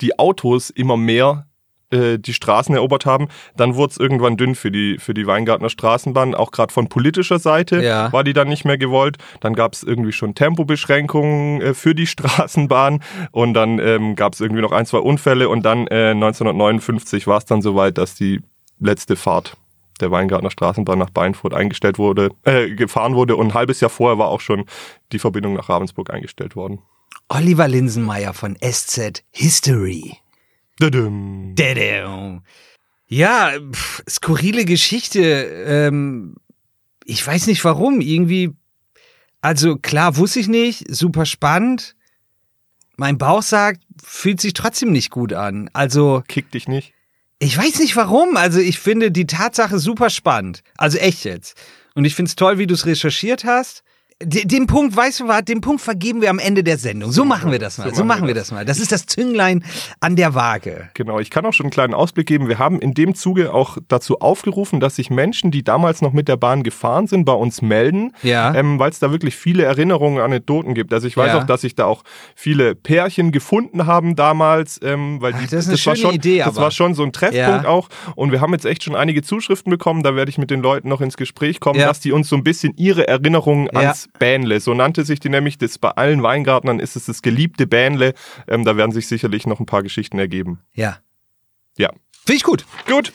die 0.00 0.16
Autos 0.20 0.70
immer 0.70 0.96
mehr 0.96 1.47
äh, 1.90 2.18
die 2.18 2.32
Straßen 2.34 2.74
erobert 2.74 3.06
haben, 3.06 3.28
dann 3.56 3.74
wurde 3.74 3.92
es 3.92 3.96
irgendwann 3.98 4.36
dünn 4.36 4.54
für 4.54 4.70
die, 4.70 4.98
für 4.98 5.14
die 5.14 5.26
Weingartner 5.26 5.70
Straßenbahn, 5.70 6.34
auch 6.34 6.50
gerade 6.50 6.72
von 6.72 6.88
politischer 6.88 7.38
Seite 7.38 7.82
Ja. 7.82 8.12
war 8.12 8.24
die 8.24 8.32
dann 8.32 8.48
nicht 8.48 8.64
mehr 8.64 8.78
gewollt. 8.78 9.16
Dann 9.40 9.54
gab 9.54 9.72
es 9.74 9.82
irgendwie 9.82 10.12
schon 10.12 10.34
Tempobeschränkungen 10.34 11.60
äh, 11.60 11.74
für 11.74 11.94
die 11.94 12.06
Straßenbahn 12.08 13.02
und 13.32 13.54
dann 13.54 13.78
ähm, 13.78 14.14
gab 14.16 14.34
es 14.34 14.40
irgendwie 14.40 14.62
noch 14.62 14.72
ein, 14.72 14.86
zwei 14.86 14.98
Unfälle 14.98 15.48
und 15.48 15.62
dann 15.64 15.86
äh, 15.88 16.10
1959 16.10 17.26
war 17.26 17.38
es 17.38 17.44
dann 17.44 17.62
soweit, 17.62 17.98
dass 17.98 18.14
die 18.14 18.40
letzte 18.80 19.16
Fahrt 19.16 19.56
der 20.00 20.10
Weingartner 20.12 20.50
Straßenbahn 20.50 20.98
nach 20.98 21.10
Beinfurt 21.10 21.54
eingestellt 21.54 21.98
wurde, 21.98 22.30
äh, 22.44 22.70
gefahren 22.70 23.14
wurde 23.16 23.34
und 23.36 23.48
ein 23.48 23.54
halbes 23.54 23.80
Jahr 23.80 23.90
vorher 23.90 24.18
war 24.18 24.28
auch 24.28 24.40
schon 24.40 24.64
die 25.12 25.18
Verbindung 25.18 25.54
nach 25.54 25.68
Ravensburg 25.68 26.10
eingestellt 26.10 26.54
worden. 26.54 26.80
Oliver 27.28 27.66
Linsenmeier 27.66 28.32
von 28.32 28.56
SZ 28.62 29.24
History. 29.32 30.16
Dadum. 30.78 31.54
Dadam. 31.54 32.42
Ja, 33.06 33.52
pff, 33.72 34.02
skurrile 34.08 34.64
Geschichte. 34.64 35.20
Ähm, 35.66 36.36
ich 37.04 37.26
weiß 37.26 37.46
nicht 37.46 37.64
warum. 37.64 38.00
Irgendwie, 38.00 38.50
also 39.40 39.76
klar, 39.76 40.16
wusste 40.16 40.40
ich 40.40 40.48
nicht. 40.48 40.84
Super 40.94 41.24
spannend. 41.26 41.94
Mein 42.96 43.16
Bauch 43.18 43.42
sagt, 43.42 43.80
fühlt 44.02 44.40
sich 44.40 44.52
trotzdem 44.52 44.92
nicht 44.92 45.10
gut 45.10 45.32
an. 45.32 45.70
Also, 45.72 46.22
Kick 46.28 46.50
dich 46.50 46.68
nicht. 46.68 46.92
ich 47.38 47.56
weiß 47.56 47.78
nicht 47.78 47.96
warum. 47.96 48.36
Also, 48.36 48.58
ich 48.60 48.78
finde 48.78 49.10
die 49.10 49.26
Tatsache 49.26 49.78
super 49.78 50.10
spannend. 50.10 50.62
Also 50.76 50.98
echt 50.98 51.24
jetzt. 51.24 51.56
Und 51.94 52.04
ich 52.04 52.14
finde 52.14 52.28
es 52.28 52.36
toll, 52.36 52.58
wie 52.58 52.66
du 52.66 52.74
es 52.74 52.86
recherchiert 52.86 53.44
hast. 53.44 53.82
De- 54.22 54.44
den 54.46 54.66
Punkt, 54.66 54.96
weißt 54.96 55.20
du 55.20 55.28
was, 55.28 55.44
den 55.44 55.60
Punkt 55.60 55.80
vergeben 55.80 56.20
wir 56.20 56.30
am 56.30 56.38
Ende 56.38 56.64
der 56.64 56.76
Sendung. 56.78 57.12
So 57.12 57.24
machen 57.24 57.52
wir 57.52 57.58
das 57.58 57.78
mal. 57.78 57.94
So 57.94 58.04
machen 58.04 58.26
wir 58.26 58.34
das 58.34 58.50
mal. 58.50 58.64
Das 58.64 58.78
ist 58.80 58.90
das 58.92 59.06
Zünglein 59.06 59.64
an 60.00 60.16
der 60.16 60.34
Waage. 60.34 60.88
Genau, 60.94 61.18
ich 61.20 61.30
kann 61.30 61.46
auch 61.46 61.52
schon 61.52 61.66
einen 61.66 61.70
kleinen 61.70 61.94
Ausblick 61.94 62.26
geben. 62.26 62.48
Wir 62.48 62.58
haben 62.58 62.80
in 62.80 62.94
dem 62.94 63.14
Zuge 63.14 63.52
auch 63.54 63.78
dazu 63.88 64.18
aufgerufen, 64.20 64.80
dass 64.80 64.96
sich 64.96 65.10
Menschen, 65.10 65.50
die 65.50 65.62
damals 65.62 66.02
noch 66.02 66.12
mit 66.12 66.28
der 66.28 66.36
Bahn 66.36 66.62
gefahren 66.62 67.06
sind, 67.06 67.24
bei 67.24 67.32
uns 67.32 67.62
melden, 67.62 68.12
Ja. 68.22 68.54
ähm, 68.54 68.78
weil 68.78 68.90
es 68.90 68.98
da 68.98 69.10
wirklich 69.12 69.36
viele 69.36 69.64
Erinnerungen, 69.64 70.20
Anekdoten 70.20 70.74
gibt. 70.74 70.92
Also 70.92 71.06
ich 71.06 71.16
weiß 71.16 71.28
Ja. 71.28 71.38
auch, 71.38 71.44
dass 71.44 71.60
sich 71.60 71.74
da 71.74 71.84
auch 71.84 72.02
viele 72.34 72.74
Pärchen 72.74 73.30
gefunden 73.32 73.86
haben 73.86 74.16
damals, 74.16 74.80
ähm, 74.82 75.20
weil 75.20 75.32
die, 75.32 75.38
Ach, 75.44 75.50
das 75.50 75.66
ist 75.66 75.68
eine 75.68 75.72
war 75.74 75.78
schöne 75.78 75.96
schon, 75.96 76.14
Idee, 76.14 76.38
das 76.38 76.48
aber. 76.48 76.56
war 76.62 76.70
schon 76.70 76.94
so 76.94 77.02
ein 77.04 77.12
Treffpunkt 77.12 77.64
Ja. 77.64 77.68
auch. 77.68 77.88
Und 78.16 78.32
wir 78.32 78.40
haben 78.40 78.52
jetzt 78.52 78.64
echt 78.66 78.82
schon 78.82 78.96
einige 78.96 79.22
Zuschriften 79.22 79.70
bekommen. 79.70 80.02
Da 80.02 80.14
werde 80.16 80.28
ich 80.30 80.38
mit 80.38 80.50
den 80.50 80.60
Leuten 80.60 80.88
noch 80.88 81.00
ins 81.00 81.16
Gespräch 81.16 81.60
kommen, 81.60 81.78
dass 81.78 82.00
die 82.00 82.12
uns 82.12 82.28
so 82.28 82.36
ein 82.36 82.42
bisschen 82.44 82.74
ihre 82.76 83.06
Erinnerungen 83.06 83.68
Ja. 83.72 83.94
Bähnle, 84.18 84.60
so 84.60 84.74
nannte 84.74 85.04
sich 85.04 85.20
die 85.20 85.28
nämlich, 85.28 85.58
das 85.58 85.78
bei 85.78 85.90
allen 85.90 86.22
Weingartnern 86.22 86.80
ist 86.80 86.96
es 86.96 87.06
das 87.06 87.22
geliebte 87.22 87.66
Bähnle. 87.66 88.14
Ähm, 88.46 88.64
da 88.64 88.76
werden 88.76 88.92
sich 88.92 89.06
sicherlich 89.08 89.46
noch 89.46 89.60
ein 89.60 89.66
paar 89.66 89.82
Geschichten 89.82 90.18
ergeben. 90.18 90.60
Ja. 90.74 90.98
Ja. 91.76 91.90
Finde 92.24 92.36
ich 92.36 92.42
gut. 92.42 92.64
Gut. 92.86 93.12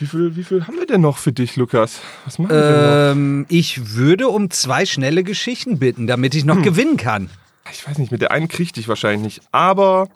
Wie 0.00 0.06
viel, 0.06 0.36
wie 0.36 0.44
viel 0.44 0.66
haben 0.66 0.76
wir 0.76 0.86
denn 0.86 1.00
noch 1.00 1.18
für 1.18 1.32
dich, 1.32 1.56
Lukas? 1.56 2.00
Was 2.24 2.38
machen 2.38 2.50
wir 2.50 2.60
denn 2.60 3.12
Ähm, 3.18 3.46
ich 3.48 3.94
würde 3.96 4.28
um 4.28 4.50
zwei 4.50 4.86
schnelle 4.86 5.24
Geschichten 5.24 5.78
bitten, 5.78 6.06
damit 6.06 6.34
ich 6.34 6.44
noch 6.44 6.56
Hm. 6.56 6.62
gewinnen 6.62 6.96
kann. 6.96 7.24
noch? 7.24 7.72
Ich 7.72 7.86
weiß 7.86 7.98
nicht, 7.98 8.10
mit 8.12 8.20
der 8.22 8.30
einen 8.30 8.48
krieg 8.48 8.76
ich 8.76 8.88
wahrscheinlich 8.88 9.22
nicht. 9.22 9.42
Aber 9.52 10.08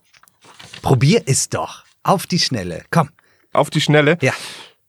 Probier 0.82 1.22
es 1.26 1.48
doch. 1.48 1.84
Auf 2.02 2.26
die 2.26 2.38
Schnelle. 2.38 2.82
Komm. 2.90 3.10
auf 3.52 3.70
die 3.70 3.80
Schnelle. 3.80 4.18
Ja. 4.22 4.32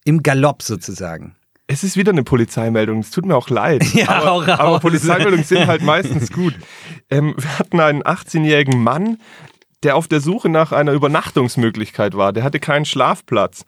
Im 0.05 0.23
Galopp 0.23 0.63
sozusagen. 0.63 1.35
Es 1.73 1.83
ist 1.83 1.97
wieder 1.97 2.11
eine 2.11 2.23
Polizeimeldung. 2.23 2.99
Es 2.99 3.09
tut 3.09 3.25
mir 3.25 3.35
auch 3.35 3.49
leid. 3.49 3.83
Ja, 3.93 4.09
aber, 4.09 4.59
aber 4.59 4.79
Polizeimeldungen 4.79 5.43
sind 5.43 5.65
halt 5.65 5.81
meistens 5.81 6.31
gut. 6.31 6.53
Ähm, 7.09 7.33
wir 7.35 7.57
hatten 7.57 7.79
einen 7.79 8.03
18-jährigen 8.03 8.81
Mann, 8.81 9.17
der 9.81 9.95
auf 9.95 10.07
der 10.07 10.19
Suche 10.19 10.49
nach 10.49 10.71
einer 10.71 10.91
Übernachtungsmöglichkeit 10.91 12.15
war. 12.15 12.31
Der 12.31 12.43
hatte 12.43 12.59
keinen 12.59 12.85
Schlafplatz. 12.85 13.65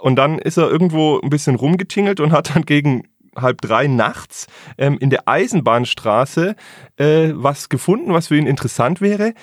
Und 0.00 0.16
dann 0.16 0.38
ist 0.40 0.56
er 0.56 0.68
irgendwo 0.68 1.20
ein 1.20 1.30
bisschen 1.30 1.54
rumgetingelt 1.54 2.18
und 2.18 2.32
hat 2.32 2.54
dann 2.54 2.64
gegen 2.64 3.04
halb 3.36 3.60
drei 3.60 3.86
nachts 3.86 4.46
ähm, 4.76 4.98
in 4.98 5.10
der 5.10 5.28
Eisenbahnstraße 5.28 6.56
äh, 6.96 7.30
was 7.34 7.68
gefunden, 7.68 8.12
was 8.12 8.28
für 8.28 8.36
ihn 8.36 8.46
interessant 8.46 9.00
wäre. 9.00 9.34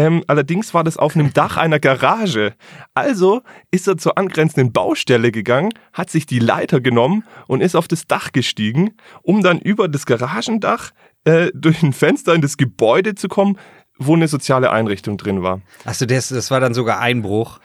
Ähm, 0.00 0.24
allerdings 0.28 0.72
war 0.72 0.82
das 0.82 0.96
auf 0.96 1.14
einem 1.14 1.32
Dach 1.34 1.58
einer 1.58 1.78
Garage. 1.78 2.54
Also 2.94 3.42
ist 3.70 3.86
er 3.86 3.98
zur 3.98 4.16
angrenzenden 4.16 4.72
Baustelle 4.72 5.30
gegangen, 5.30 5.70
hat 5.92 6.08
sich 6.08 6.24
die 6.24 6.38
Leiter 6.38 6.80
genommen 6.80 7.24
und 7.46 7.60
ist 7.60 7.76
auf 7.76 7.86
das 7.86 8.06
Dach 8.06 8.32
gestiegen, 8.32 8.92
um 9.22 9.42
dann 9.42 9.58
über 9.58 9.88
das 9.88 10.06
Garagendach 10.06 10.92
äh, 11.24 11.50
durch 11.54 11.82
ein 11.82 11.92
Fenster 11.92 12.34
in 12.34 12.40
das 12.40 12.56
Gebäude 12.56 13.14
zu 13.14 13.28
kommen, 13.28 13.58
wo 13.98 14.14
eine 14.14 14.28
soziale 14.28 14.70
Einrichtung 14.70 15.18
drin 15.18 15.42
war. 15.42 15.60
Achso, 15.84 16.06
das, 16.06 16.30
das 16.30 16.50
war 16.50 16.60
dann 16.60 16.72
sogar 16.72 17.00
Einbruch. 17.00 17.60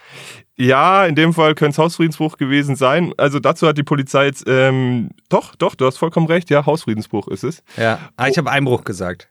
Ja, 0.57 1.05
in 1.05 1.15
dem 1.15 1.33
Fall 1.33 1.55
könnte 1.55 1.71
es 1.71 1.77
Hausfriedensbruch 1.77 2.37
gewesen 2.37 2.75
sein. 2.75 3.13
Also 3.15 3.39
dazu 3.39 3.65
hat 3.65 3.77
die 3.77 3.83
Polizei 3.83 4.25
jetzt, 4.25 4.43
ähm, 4.47 5.11
doch, 5.29 5.55
doch, 5.55 5.75
du 5.75 5.85
hast 5.85 5.97
vollkommen 5.97 6.27
recht, 6.27 6.49
ja, 6.49 6.65
Hausfriedensbruch 6.65 7.29
ist 7.29 7.45
es. 7.45 7.63
Ja. 7.77 7.99
Ah, 8.17 8.27
ich 8.27 8.37
habe 8.37 8.51
Einbruch 8.51 8.83
gesagt. 8.83 9.29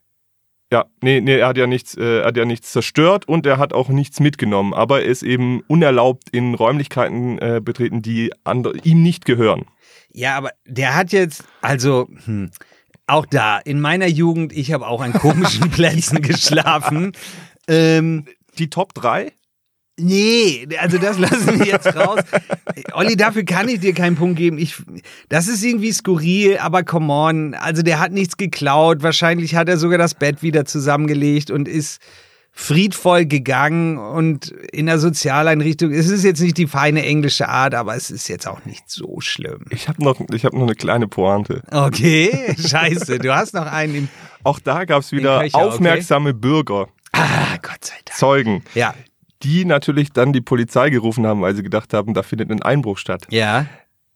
Ja, 0.75 0.87
nee, 1.01 1.21
nee, 1.21 1.37
er 1.37 1.47
hat 1.47 1.57
ja 1.57 1.69
nichts, 1.69 1.97
äh, 1.97 2.25
hat 2.25 2.37
ja 2.37 2.45
nichts 2.45 2.73
zerstört 2.73 3.29
und 3.29 3.47
er 3.47 3.59
hat 3.59 3.73
auch 3.73 3.91
nichts 3.91 4.19
mitgenommen, 4.19 4.75
aber 4.75 5.03
er 5.03 5.07
ist 5.07 5.23
eben 5.23 5.61
unerlaubt 5.69 6.31
in 6.33 6.53
Räumlichkeiten 6.53 7.39
äh, 7.39 7.61
betreten, 7.63 8.03
die 8.03 8.33
andere, 8.43 8.77
ihm 8.79 9.01
nicht 9.01 9.25
gehören. 9.25 9.67
Ja, 10.13 10.37
aber 10.37 10.51
der 10.67 10.97
hat 10.97 11.13
jetzt, 11.13 11.45
also, 11.61 12.09
hm, 12.25 12.51
auch 13.07 13.25
da, 13.25 13.59
in 13.59 13.81
meiner 13.81 14.09
Jugend, 14.09 14.53
ich 14.53 14.73
habe 14.73 14.89
auch 14.89 15.01
an 15.01 15.13
komischen 15.13 15.71
Plätzen 15.71 16.23
geschlafen. 16.23 17.13
Ähm, 17.69 18.25
Die 18.59 18.69
Top 18.69 18.95
3? 18.95 19.31
Nee, 19.98 20.66
also 20.80 20.98
das 20.98 21.18
lassen 21.18 21.59
wir 21.59 21.66
jetzt 21.66 21.94
raus. 21.96 22.20
Olli, 22.92 23.16
dafür 23.16 23.44
kann 23.44 23.68
ich 23.68 23.80
dir 23.80 23.94
keinen 23.94 24.16
Punkt 24.16 24.37
geben. 24.37 24.59
Ich, 24.59 24.74
das 25.28 25.48
ist 25.48 25.62
irgendwie 25.64 25.92
skurril, 25.92 26.59
aber 26.59 26.83
come 26.83 27.12
on. 27.12 27.54
Also 27.54 27.83
der 27.83 28.00
hat 28.00 28.12
nichts 28.12 28.37
geklaut. 28.37 29.02
Wahrscheinlich 29.02 29.54
hat 29.54 29.68
er 29.68 29.76
sogar 29.78 29.98
das 29.98 30.14
Bett 30.14 30.42
wieder 30.42 30.64
zusammengelegt 30.64 31.50
und 31.50 31.68
ist 31.68 32.00
friedvoll 32.57 33.26
gegangen 33.26 33.98
und 33.98 34.48
in 34.72 34.87
der 34.87 35.00
Sozialeinrichtung. 35.00 35.90
Es 35.90 36.09
ist 36.09 36.22
jetzt 36.22 36.40
nicht 36.40 36.57
die 36.57 36.68
feine 36.68 37.04
englische 37.04 37.48
Art, 37.48 37.74
aber 37.74 37.96
es 37.96 38.11
ist 38.12 38.28
jetzt 38.28 38.46
auch 38.46 38.64
nicht 38.64 38.88
so 38.88 39.20
schlimm. 39.20 39.64
Ich 39.70 39.88
habe 39.88 40.02
noch, 40.04 40.20
ich 40.33 40.44
hab 40.44 40.52
noch 40.52 40.62
eine 40.62 40.76
kleine 40.76 41.09
Pointe. 41.09 41.62
Okay, 41.72 42.54
scheiße, 42.59 43.18
du 43.18 43.35
hast 43.35 43.54
noch 43.54 43.66
einen 43.66 43.94
im. 43.94 44.09
Auch 44.44 44.61
da 44.61 44.85
gab 44.85 45.02
es 45.02 45.11
wieder 45.11 45.40
Köcher, 45.40 45.57
okay. 45.59 45.66
aufmerksame 45.66 46.33
Bürger, 46.33 46.87
Ah, 47.12 47.57
Gott 47.62 47.85
sei 47.85 47.94
Dank. 48.04 48.18
Zeugen, 48.18 48.62
Ja, 48.74 48.94
die 49.44 49.64
natürlich 49.64 50.11
dann 50.11 50.33
die 50.33 50.40
Polizei 50.40 50.90
gerufen 50.90 51.26
haben, 51.26 51.40
weil 51.42 51.54
sie 51.54 51.62
gedacht 51.62 51.92
haben, 51.94 52.14
da 52.14 52.22
findet 52.22 52.50
ein 52.50 52.62
Einbruch 52.62 52.98
statt. 52.98 53.26
ja, 53.30 53.66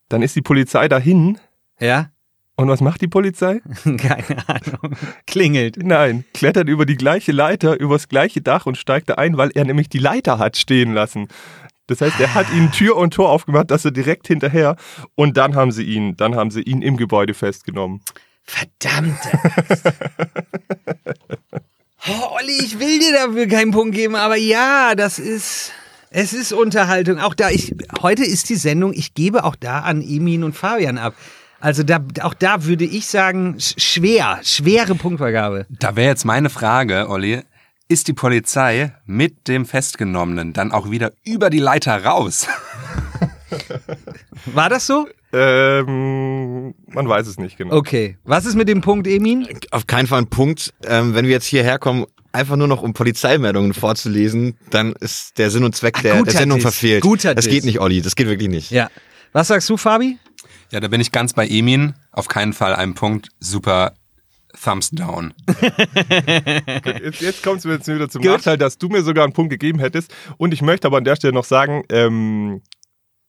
Dann 0.09 0.23
ist 0.23 0.35
die 0.35 0.43
Polizei 0.43 0.89
dahin 0.89 1.39
ja. 1.79 2.11
und 2.57 2.69
was 2.69 2.81
macht 2.81 3.01
die 3.03 3.09
Polizei? 3.09 3.61
Keine 3.85 4.49
Ahnung. 4.49 4.97
Klingelt. 5.27 5.77
Nein, 5.83 6.25
klettert 6.35 6.69
über 6.69 6.87
die 6.87 6.97
gleiche 6.97 7.33
Leiter, 7.33 7.79
übers 7.79 8.09
gleiche 8.09 8.41
Dach 8.41 8.67
und 8.67 8.77
steigt 8.79 9.11
da 9.11 9.15
ein, 9.15 9.37
weil 9.37 9.51
er 9.55 9.65
nämlich 9.65 9.89
die 9.89 9.99
Leiter 9.99 10.39
hat 10.39 10.57
stehen 10.57 10.95
lassen. 10.95 11.29
Das 11.89 12.01
heißt, 12.01 12.21
er 12.21 12.35
hat 12.35 12.51
ihnen 12.53 12.71
Tür 12.73 12.97
und 12.97 13.15
Tor 13.15 13.31
aufgemacht, 13.31 13.71
dass 13.71 13.85
er 13.85 13.91
direkt 13.93 14.27
hinterher 14.27 14.77
und 15.15 15.37
dann 15.37 15.55
haben 15.55 15.73
sie 15.73 15.85
ihn, 15.85 16.17
dann 16.17 16.35
haben 16.35 16.51
sie 16.51 16.63
ihn 16.63 16.83
im 16.83 16.97
Gebäude 16.97 17.35
festgenommen. 17.35 18.01
Verdammte. 18.43 19.39
Olli, 22.49 22.65
ich 22.65 22.79
will 22.81 22.99
dir 22.99 23.13
dafür 23.13 23.47
keinen 23.47 23.73
Punkt 23.73 23.95
geben, 23.95 24.15
aber 24.17 24.37
ja, 24.37 24.95
das 24.95 25.19
ist. 25.19 25.73
Es 26.11 26.33
ist 26.33 26.55
Unterhaltung. 26.55 27.19
Auch 27.19 27.35
da, 27.35 27.51
ich, 27.51 27.75
heute 28.01 28.25
ist 28.25 28.49
die 28.49 28.55
Sendung, 28.55 28.95
ich 28.95 29.13
gebe 29.13 29.45
auch 29.45 29.55
da 29.57 29.81
an 29.81 30.01
Emin 30.01 30.43
und 30.43 30.57
Fabian 30.57 30.97
ab. 30.97 31.13
Also 31.61 31.83
da, 31.83 31.99
auch 32.23 32.33
da 32.33 32.65
würde 32.65 32.85
ich 32.87 33.07
sagen, 33.07 33.57
sch- 33.59 33.79
schwer, 33.79 34.41
schwere 34.43 34.95
Punktvergabe. 34.95 35.67
Da 35.69 35.97
wäre 35.97 36.09
jetzt 36.09 36.25
meine 36.25 36.49
Frage, 36.49 37.11
Olli. 37.11 37.43
Ist 37.91 38.09
die 38.09 38.13
Polizei 38.15 38.95
mit 39.05 39.49
dem 39.49 39.67
Festgenommenen 39.67 40.55
dann 40.55 40.73
auch 40.73 40.91
wieder 40.91 41.13
über 41.25 41.51
die 41.51 41.59
Leiter 41.59 42.03
raus? 42.05 42.47
War 44.47 44.71
das 44.71 44.87
so? 44.87 45.07
Ähm, 45.33 46.75
man 46.87 47.07
weiß 47.09 47.27
es 47.27 47.39
nicht 47.39 47.59
genau. 47.59 47.75
Okay. 47.77 48.17
Was 48.25 48.47
ist 48.47 48.55
mit 48.55 48.69
dem 48.69 48.81
Punkt, 48.81 49.07
Emin? 49.07 49.47
Auf 49.71 49.87
keinen 49.87 50.07
Fall 50.07 50.21
ein 50.23 50.31
Punkt. 50.31 50.73
Ähm, 50.87 51.15
wenn 51.15 51.27
wir 51.27 51.33
jetzt 51.33 51.47
hierher 51.47 51.79
kommen, 51.79 52.07
einfach 52.33 52.57
nur 52.57 52.69
noch 52.69 52.83
um 52.83 52.93
Polizeimeldungen 52.93 53.75
vorzulesen, 53.75 54.57
dann 54.71 54.93
ist 54.93 55.39
der 55.39 55.51
Sinn 55.51 55.65
und 55.65 55.75
Zweck 55.75 55.95
Ach, 55.99 56.03
der, 56.03 56.23
der 56.23 56.33
Sendung 56.33 56.59
Diss. 56.59 56.65
verfehlt. 56.65 57.03
Guter 57.03 57.35
das 57.35 57.45
Diss. 57.45 57.55
geht 57.55 57.65
nicht, 57.65 57.81
Olli. 57.81 58.03
Das 58.03 58.17
geht 58.17 58.27
wirklich 58.27 58.49
nicht. 58.49 58.71
Ja. 58.71 58.91
Was 59.33 59.49
sagst 59.49 59.69
du, 59.69 59.77
Fabi? 59.77 60.19
Ja, 60.71 60.81
da 60.81 60.89
bin 60.89 61.01
ich 61.01 61.13
ganz 61.13 61.33
bei 61.33 61.47
Emin. 61.49 61.95
Auf 62.13 62.29
keinen 62.29 62.53
Fall 62.53 62.75
ein 62.75 62.95
Punkt. 62.95 63.29
Super 63.41 63.95
Thumbs 64.63 64.91
down. 64.91 65.35
Jetzt, 67.03 67.21
jetzt 67.21 67.43
kommt 67.43 67.59
es 67.59 67.65
mir 67.65 67.75
jetzt 67.75 67.87
wieder 67.89 68.09
zum 68.09 68.23
Gut. 68.23 68.31
Nachteil, 68.33 68.59
dass 68.59 68.79
du 68.79 68.89
mir 68.89 69.03
sogar 69.03 69.25
einen 69.25 69.33
Punkt 69.33 69.51
gegeben 69.51 69.79
hättest. 69.79 70.13
Und 70.37 70.53
ich 70.53 70.63
möchte 70.63 70.87
aber 70.87 70.99
an 70.99 71.05
der 71.05 71.17
Stelle 71.17 71.33
noch 71.33 71.45
sagen, 71.45 71.85
ähm, 71.91 72.63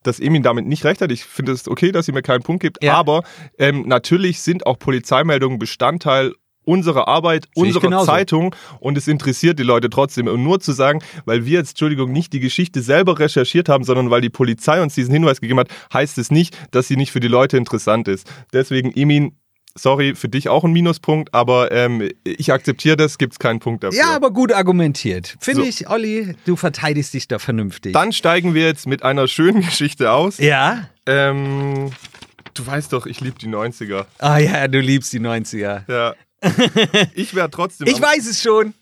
dass 0.02 0.18
Emin 0.18 0.42
damit 0.42 0.66
nicht 0.66 0.84
recht 0.84 1.00
hat. 1.00 1.12
Ich 1.12 1.24
finde 1.24 1.52
es 1.52 1.68
okay, 1.68 1.92
dass 1.92 2.06
sie 2.06 2.12
mir 2.12 2.22
keinen 2.22 2.42
Punkt 2.42 2.62
gibt. 2.62 2.82
Ja. 2.82 2.94
Aber 2.94 3.22
ähm, 3.58 3.86
natürlich 3.86 4.40
sind 4.40 4.66
auch 4.66 4.78
Polizeimeldungen 4.78 5.58
Bestandteil 5.58 6.32
unserer 6.64 7.08
Arbeit, 7.08 7.48
Sehe 7.54 7.72
genauso. 7.72 8.06
Zeitung 8.06 8.54
und 8.80 8.96
es 8.98 9.08
interessiert 9.08 9.58
die 9.58 9.62
Leute 9.64 9.90
trotzdem. 9.90 10.26
Und 10.28 10.42
nur 10.42 10.60
zu 10.60 10.72
sagen, 10.72 11.00
weil 11.24 11.44
wir 11.46 11.58
jetzt, 11.58 11.70
Entschuldigung, 11.70 12.12
nicht 12.12 12.32
die 12.32 12.40
Geschichte 12.40 12.82
selber 12.82 13.18
recherchiert 13.18 13.68
haben, 13.68 13.84
sondern 13.84 14.10
weil 14.10 14.20
die 14.20 14.30
Polizei 14.30 14.82
uns 14.82 14.94
diesen 14.94 15.12
Hinweis 15.12 15.40
gegeben 15.40 15.60
hat, 15.60 15.68
heißt 15.92 16.18
es 16.18 16.30
nicht, 16.30 16.56
dass 16.70 16.88
sie 16.88 16.96
nicht 16.96 17.12
für 17.12 17.20
die 17.20 17.28
Leute 17.28 17.56
interessant 17.56 18.08
ist. 18.08 18.30
Deswegen, 18.52 18.92
Emin, 18.94 19.36
sorry, 19.74 20.14
für 20.14 20.28
dich 20.28 20.48
auch 20.48 20.64
ein 20.64 20.72
Minuspunkt, 20.72 21.32
aber 21.32 21.70
ähm, 21.72 22.08
ich 22.24 22.52
akzeptiere 22.52 22.96
das, 22.96 23.18
gibt 23.18 23.34
es 23.34 23.38
keinen 23.38 23.60
Punkt 23.60 23.84
dafür. 23.84 23.98
Ja, 23.98 24.14
aber 24.14 24.30
gut 24.32 24.52
argumentiert. 24.52 25.36
Finde 25.40 25.62
So. 25.62 25.68
ich, 25.68 25.88
Olli, 25.88 26.34
du 26.44 26.56
verteidigst 26.56 27.14
dich 27.14 27.28
da 27.28 27.38
vernünftig. 27.38 27.92
Dann 27.92 28.12
steigen 28.12 28.52
wir 28.54 28.64
jetzt 28.66 28.86
mit 28.86 29.02
einer 29.02 29.28
schönen 29.28 29.60
Geschichte 29.64 30.10
aus. 30.12 30.38
ja? 30.38 30.88
Ähm, 31.06 31.90
du 32.54 32.66
weißt 32.66 32.92
doch, 32.92 33.06
ich 33.06 33.20
liebe 33.20 33.38
die 33.38 33.48
90er. 33.48 34.04
Ah 34.18 34.38
ja, 34.38 34.68
du 34.68 34.80
liebst 34.80 35.12
die 35.12 35.20
90er. 35.20 35.82
Ja. 35.90 36.14
Ich 37.14 37.34
wäre 37.34 37.50
trotzdem. 37.50 37.86
Ich 37.86 38.00
weiß 38.00 38.26
es 38.26 38.42
schon. 38.42 38.74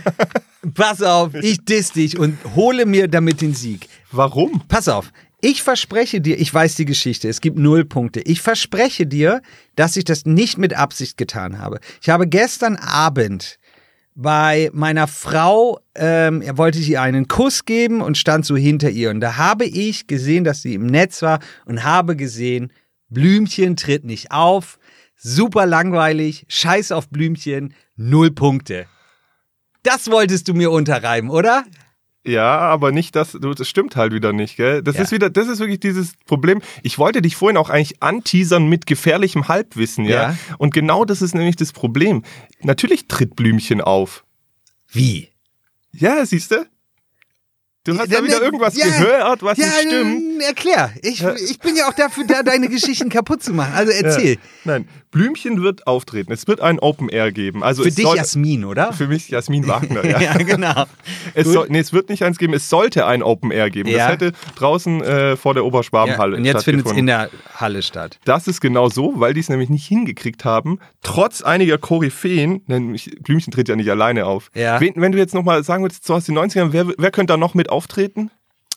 Pass 0.74 1.02
auf, 1.02 1.34
ich 1.34 1.64
diss 1.64 1.92
dich 1.92 2.18
und 2.18 2.38
hole 2.54 2.86
mir 2.86 3.08
damit 3.08 3.40
den 3.40 3.54
Sieg. 3.54 3.88
Warum? 4.10 4.62
Pass 4.68 4.88
auf, 4.88 5.12
ich 5.40 5.62
verspreche 5.62 6.20
dir, 6.20 6.38
ich 6.38 6.52
weiß 6.52 6.74
die 6.74 6.84
Geschichte, 6.84 7.28
es 7.28 7.40
gibt 7.40 7.58
null 7.58 7.84
Punkte. 7.84 8.20
Ich 8.20 8.40
verspreche 8.40 9.06
dir, 9.06 9.40
dass 9.76 9.96
ich 9.96 10.04
das 10.04 10.26
nicht 10.26 10.58
mit 10.58 10.74
Absicht 10.74 11.16
getan 11.16 11.58
habe. 11.58 11.78
Ich 12.02 12.08
habe 12.08 12.26
gestern 12.26 12.76
Abend 12.76 13.58
bei 14.16 14.68
meiner 14.72 15.06
Frau, 15.06 15.78
ähm, 15.94 16.42
wollte 16.56 16.80
ich 16.80 16.90
ihr 16.90 17.00
einen 17.02 17.28
Kuss 17.28 17.64
geben 17.64 18.00
und 18.00 18.18
stand 18.18 18.46
so 18.46 18.56
hinter 18.56 18.90
ihr. 18.90 19.10
Und 19.10 19.20
da 19.20 19.36
habe 19.36 19.64
ich 19.64 20.08
gesehen, 20.08 20.42
dass 20.42 20.62
sie 20.62 20.74
im 20.74 20.86
Netz 20.86 21.22
war 21.22 21.38
und 21.66 21.84
habe 21.84 22.16
gesehen, 22.16 22.72
Blümchen 23.08 23.76
tritt 23.76 24.04
nicht 24.04 24.32
auf. 24.32 24.80
Super 25.18 25.66
langweilig, 25.66 26.46
scheiß 26.48 26.92
auf 26.92 27.08
Blümchen, 27.10 27.74
null 27.96 28.30
Punkte. 28.30 28.86
Das 29.82 30.10
wolltest 30.10 30.48
du 30.48 30.54
mir 30.54 30.70
unterreiben, 30.70 31.28
oder? 31.30 31.64
Ja, 32.24 32.58
aber 32.58 32.92
nicht 32.92 33.16
das, 33.16 33.32
du, 33.32 33.54
das 33.54 33.68
stimmt 33.68 33.96
halt 33.96 34.12
wieder 34.12 34.32
nicht, 34.32 34.56
gell? 34.56 34.82
Das 34.82 34.96
Ja. 34.96 35.02
ist 35.02 35.12
wieder, 35.12 35.30
das 35.30 35.48
ist 35.48 35.60
wirklich 35.60 35.80
dieses 35.80 36.12
Problem. 36.26 36.60
Ich 36.82 36.98
wollte 36.98 37.22
dich 37.22 37.36
vorhin 37.36 37.56
auch 37.56 37.70
eigentlich 37.70 38.02
anteasern 38.02 38.68
mit 38.68 38.86
gefährlichem 38.86 39.48
Halbwissen, 39.48 40.04
ja? 40.04 40.30
Ja. 40.30 40.36
Und 40.58 40.74
genau 40.74 41.04
das 41.04 41.22
ist 41.22 41.34
nämlich 41.34 41.56
das 41.56 41.72
Problem. 41.72 42.22
Natürlich 42.60 43.08
tritt 43.08 43.34
Blümchen 43.34 43.80
auf. 43.80 44.24
Wie? 44.88 45.28
Ja, 45.92 46.26
siehst 46.26 46.50
du? 46.50 46.66
Du 47.84 47.96
hast 47.96 48.10
da 48.12 48.16
Dann- 48.16 48.26
wieder 48.26 48.42
irgendwas 48.42 48.76
ja, 48.76 48.84
gehört, 48.86 49.42
was 49.42 49.56
ja, 49.56 49.66
nicht 49.66 49.76
stimmt. 49.86 50.27
Erklär. 50.40 50.92
Ich, 51.02 51.22
ich 51.22 51.58
bin 51.58 51.76
ja 51.76 51.88
auch 51.88 51.94
dafür 51.94 52.24
da, 52.26 52.42
deine 52.42 52.68
Geschichten 52.68 53.08
kaputt 53.08 53.42
zu 53.42 53.52
machen. 53.52 53.74
Also 53.74 53.92
erzähl. 53.92 54.34
Ja. 54.34 54.38
Nein, 54.64 54.88
Blümchen 55.10 55.62
wird 55.62 55.86
auftreten. 55.86 56.32
Es 56.32 56.46
wird 56.46 56.60
ein 56.60 56.78
Open 56.78 57.08
Air 57.08 57.32
geben. 57.32 57.62
Also 57.62 57.82
Für 57.82 57.90
dich 57.90 58.04
soll, 58.04 58.16
Jasmin, 58.16 58.64
oder? 58.64 58.92
Für 58.92 59.06
mich 59.06 59.28
Jasmin 59.28 59.66
Wagner, 59.66 60.04
ja. 60.04 60.20
ja, 60.20 60.36
genau. 60.36 60.84
Es, 61.34 61.46
soll, 61.46 61.66
nee, 61.70 61.78
es 61.78 61.92
wird 61.92 62.10
nicht 62.10 62.22
eins 62.24 62.38
geben, 62.38 62.52
es 62.52 62.68
sollte 62.68 63.06
ein 63.06 63.22
Open 63.22 63.50
Air 63.50 63.70
geben. 63.70 63.88
Ja. 63.88 63.98
Das 63.98 64.12
hätte 64.12 64.32
draußen 64.56 65.02
äh, 65.02 65.36
vor 65.36 65.54
der 65.54 65.62
Ja, 65.62 65.68
Oberschwabenhalle 65.68 66.36
und 66.36 66.44
jetzt 66.44 66.64
findet 66.64 66.86
es 66.86 66.92
in 66.92 67.06
der 67.06 67.30
Halle 67.54 67.82
statt. 67.82 68.18
Das 68.24 68.48
ist 68.48 68.60
genau 68.60 68.88
so, 68.88 69.14
weil 69.16 69.34
die 69.34 69.40
es 69.40 69.48
nämlich 69.48 69.70
nicht 69.70 69.86
hingekriegt 69.86 70.44
haben, 70.44 70.78
trotz 71.02 71.42
einiger 71.42 71.78
Koryphäen, 71.78 72.62
nämlich 72.66 73.10
Blümchen 73.22 73.52
tritt 73.52 73.68
ja 73.68 73.76
nicht 73.76 73.90
alleine 73.90 74.26
auf. 74.26 74.50
Ja. 74.54 74.80
Wen, 74.80 74.94
wenn 74.96 75.12
du 75.12 75.18
jetzt 75.18 75.34
nochmal 75.34 75.64
sagen 75.64 75.84
würdest, 75.84 76.06
so 76.06 76.14
aus 76.14 76.24
den 76.24 76.36
90ern, 76.36 76.72
wer, 76.72 76.86
wer 76.96 77.10
könnte 77.10 77.32
da 77.32 77.36
noch 77.36 77.54
mit 77.54 77.70
auftreten? 77.70 78.30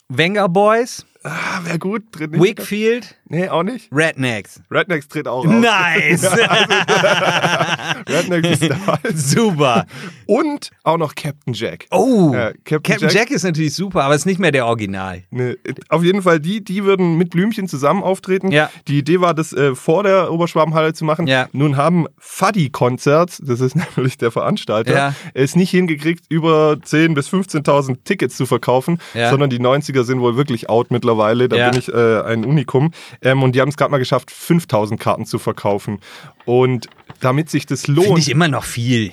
Wenger 0.10 0.50
Boys, 0.50 1.06
Ah, 1.24 1.60
wer 1.64 1.78
gut? 1.78 2.12
Tritt 2.12 2.32
nicht? 2.32 2.42
Wickfield, 2.44 3.16
Nee, 3.30 3.48
auch 3.48 3.64
nicht. 3.64 3.88
Rednecks. 3.94 4.60
Rednecks 4.70 5.08
tritt 5.08 5.26
auch 5.28 5.46
auf. 5.46 5.52
Nice. 5.54 6.24
Rednecks 8.10 8.50
ist 8.62 8.70
da. 8.72 9.00
Super. 9.14 9.86
Und 10.26 10.72
auch 10.84 10.98
noch 10.98 11.16
Captain 11.16 11.54
Jack. 11.54 11.86
Oh, 11.92 12.32
Ja, 12.34 12.52
Captain 12.66 12.82
Captain, 12.84 13.00
Jack- 13.10 13.14
Jack. 13.14 13.32
ist 13.32 13.44
natürlich 13.44 13.74
super, 13.74 14.04
aber 14.04 14.16
ist 14.16 14.26
nicht 14.26 14.40
mehr 14.40 14.52
der 14.52 14.66
Original. 14.66 15.24
Ne, 15.30 15.58
auf 15.90 16.04
jeden 16.04 16.22
Fall, 16.22 16.40
die, 16.40 16.64
die 16.64 16.84
würden 16.84 17.18
mit 17.18 17.30
Blümchen 17.30 17.68
zusammen 17.68 18.04
auftreten. 18.04 18.52
Ja. 18.52 18.70
Die 18.88 18.98
Idee 19.00 19.22
war, 19.22 19.34
das 19.34 19.54
äh, 19.54 19.76
vor 19.76 20.04
der 20.04 20.32
Oberschwabenhalle 20.32 20.94
zu 20.94 21.06
machen. 21.06 21.28
Ja. 21.28 21.48
Nun 21.54 21.78
haben 21.78 22.08
Fuddy 22.18 22.70
Concerts, 22.70 23.42
das 23.44 23.62
ist 23.62 23.76
nämlich 23.96 24.18
der 24.18 24.32
Veranstalter, 24.32 24.94
Ja. 24.94 25.16
es 25.34 25.56
nicht 25.56 25.70
hingekriegt, 25.72 26.26
über 26.30 26.74
10.000 26.74 27.14
bis 27.14 27.30
15.000 27.30 27.98
Tickets 28.04 28.36
zu 28.36 28.46
verkaufen, 28.46 28.98
Ja. 29.14 29.30
sondern 29.30 29.50
die 29.50 29.60
90er 29.60 30.04
sind 30.04 30.20
wohl 30.20 30.36
wirklich 30.36 30.70
out 30.70 30.92
mittlerweile. 30.92 31.11
Da 31.50 31.56
Ja. 31.58 31.70
bin 31.70 31.80
ich 31.80 31.88
äh, 31.94 32.22
ein 32.22 32.46
Unikum. 32.46 32.92
Ähm, 33.22 33.44
und 33.44 33.54
die 33.56 33.62
haben 33.62 33.70
es 33.70 33.78
gerade 33.78 33.92
mal 33.92 33.98
geschafft, 33.98 34.30
5.000 34.32 34.98
Karten 34.98 35.26
zu 35.26 35.40
verkaufen. 35.40 36.00
Und 36.46 36.88
damit 37.20 37.50
sich 37.50 37.66
das 37.66 37.84
Finde 37.84 38.02
lohnt, 38.02 38.20
ich 38.20 38.30
immer 38.30 38.48
noch 38.48 38.64
viel. 38.64 39.12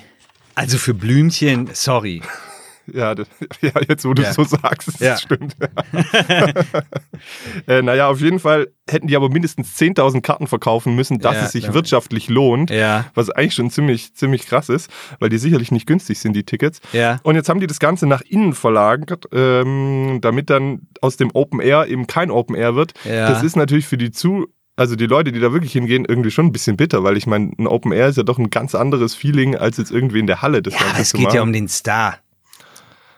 Also 0.55 0.77
für 0.77 0.93
Blümchen, 0.93 1.69
sorry. 1.73 2.21
Ja, 2.93 3.15
das, 3.15 3.27
ja, 3.61 3.71
jetzt 3.87 4.05
wo 4.05 4.13
du 4.13 4.21
Ja. 4.23 4.29
es 4.29 4.35
so 4.35 4.43
sagst, 4.43 4.87
das 4.87 4.99
Ja. 4.99 5.17
stimmt. 5.17 5.55
äh, 7.67 7.81
naja, 7.81 8.07
auf 8.09 8.21
jeden 8.21 8.39
Fall 8.39 8.69
hätten 8.89 9.07
die 9.07 9.15
aber 9.15 9.29
mindestens 9.29 9.77
10.000 9.79 10.21
Karten 10.21 10.47
verkaufen 10.47 10.95
müssen, 10.95 11.19
dass 11.19 11.35
Ja, 11.35 11.41
es 11.45 11.51
sich 11.51 11.63
klar. 11.65 11.75
wirtschaftlich 11.75 12.29
lohnt. 12.29 12.69
Ja. 12.71 13.05
Was 13.13 13.29
eigentlich 13.29 13.53
schon 13.53 13.69
ziemlich, 13.69 14.13
ziemlich 14.15 14.45
krass 14.47 14.69
ist, 14.69 14.89
weil 15.19 15.29
die 15.29 15.37
sicherlich 15.37 15.71
nicht 15.71 15.85
günstig 15.85 16.19
sind, 16.19 16.33
die 16.33 16.43
Tickets. 16.43 16.79
Ja. 16.93 17.19
Und 17.23 17.35
jetzt 17.35 17.49
haben 17.49 17.59
die 17.59 17.67
das 17.67 17.79
Ganze 17.79 18.07
nach 18.07 18.21
innen 18.21 18.53
verlagert, 18.53 19.25
ähm, 19.31 20.19
damit 20.21 20.49
dann 20.49 20.87
aus 21.01 21.17
dem 21.17 21.29
Open 21.33 21.59
Air 21.59 21.87
eben 21.87 22.07
kein 22.07 22.31
Open 22.31 22.55
Air 22.55 22.75
wird. 22.75 22.93
Ja. 23.03 23.29
Das 23.29 23.43
ist 23.43 23.55
natürlich 23.55 23.85
für 23.87 23.97
die 23.97 24.11
zu 24.11 24.47
also 24.75 24.95
die 24.95 25.07
Leute, 25.07 25.33
die 25.33 25.41
da 25.41 25.51
wirklich 25.51 25.73
hingehen, 25.73 26.05
irgendwie 26.07 26.31
schon 26.31 26.45
ein 26.45 26.51
bisschen 26.53 26.77
bitter, 26.77 27.03
weil 27.03 27.17
ich 27.17 27.27
meine, 27.27 27.51
ein 27.59 27.67
Open 27.67 27.91
Air 27.91 28.07
ist 28.07 28.15
ja 28.15 28.23
doch 28.23 28.37
ein 28.39 28.49
ganz 28.49 28.75
anderes 28.75 29.13
Feeling, 29.13 29.57
als 29.57 29.75
jetzt 29.75 29.91
irgendwie 29.91 30.19
in 30.19 30.25
der 30.25 30.41
Halle 30.41 30.61
das 30.61 30.73
Ja, 30.73 30.79
es 30.97 31.11
geht 31.11 31.23
machen. 31.23 31.35
ja 31.35 31.41
um 31.41 31.51
den 31.51 31.67
Star. 31.67 32.19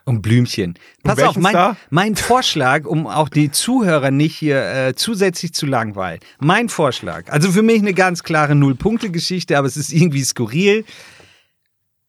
Um 0.06 0.22
Blümchen. 0.22 0.74
Pass 1.04 1.18
welchen 1.18 1.30
auf, 1.30 1.38
mein, 1.38 1.78
mein 1.90 2.16
Vorschlag, 2.16 2.86
um 2.86 3.06
auch 3.08 3.30
die 3.30 3.52
Zuhörer 3.52 4.10
nicht 4.12 4.36
hier 4.36 4.64
äh, 4.66 4.96
zusätzlich 4.96 5.54
zu 5.54 5.66
langweilen. 5.66 6.20
Mein 6.40 6.70
Vorschlag, 6.70 7.30
also 7.32 7.52
für 7.52 7.62
mich 7.62 7.80
eine 7.80 7.94
ganz 7.94 8.24
klare 8.24 8.56
Null-Punkte-Geschichte, 8.56 9.58
aber 9.58 9.68
es 9.68 9.78
ist 9.78 9.92
irgendwie 9.94 10.24
skurril. 10.24 10.86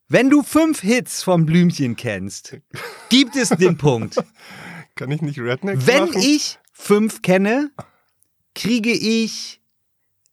Wenn 0.09 0.31
du 0.31 0.42
fünf 0.42 0.81
Hits 0.81 1.22
vom 1.22 1.46
Blümchen 1.46 1.96
kennst, 1.96 2.57
gibt 3.09 3.37
es 3.37 3.50
den 3.50 3.76
Punkt. 3.78 4.16
Kann 4.94 5.11
ich 5.11 5.22
nicht 5.22 5.38
Redneck 5.38 5.78
Wenn 5.87 6.07
machen? 6.07 6.20
ich 6.20 6.59
fünf 6.72 7.22
kenne, 7.22 7.70
kriege 8.55 8.92
ich. 8.92 9.61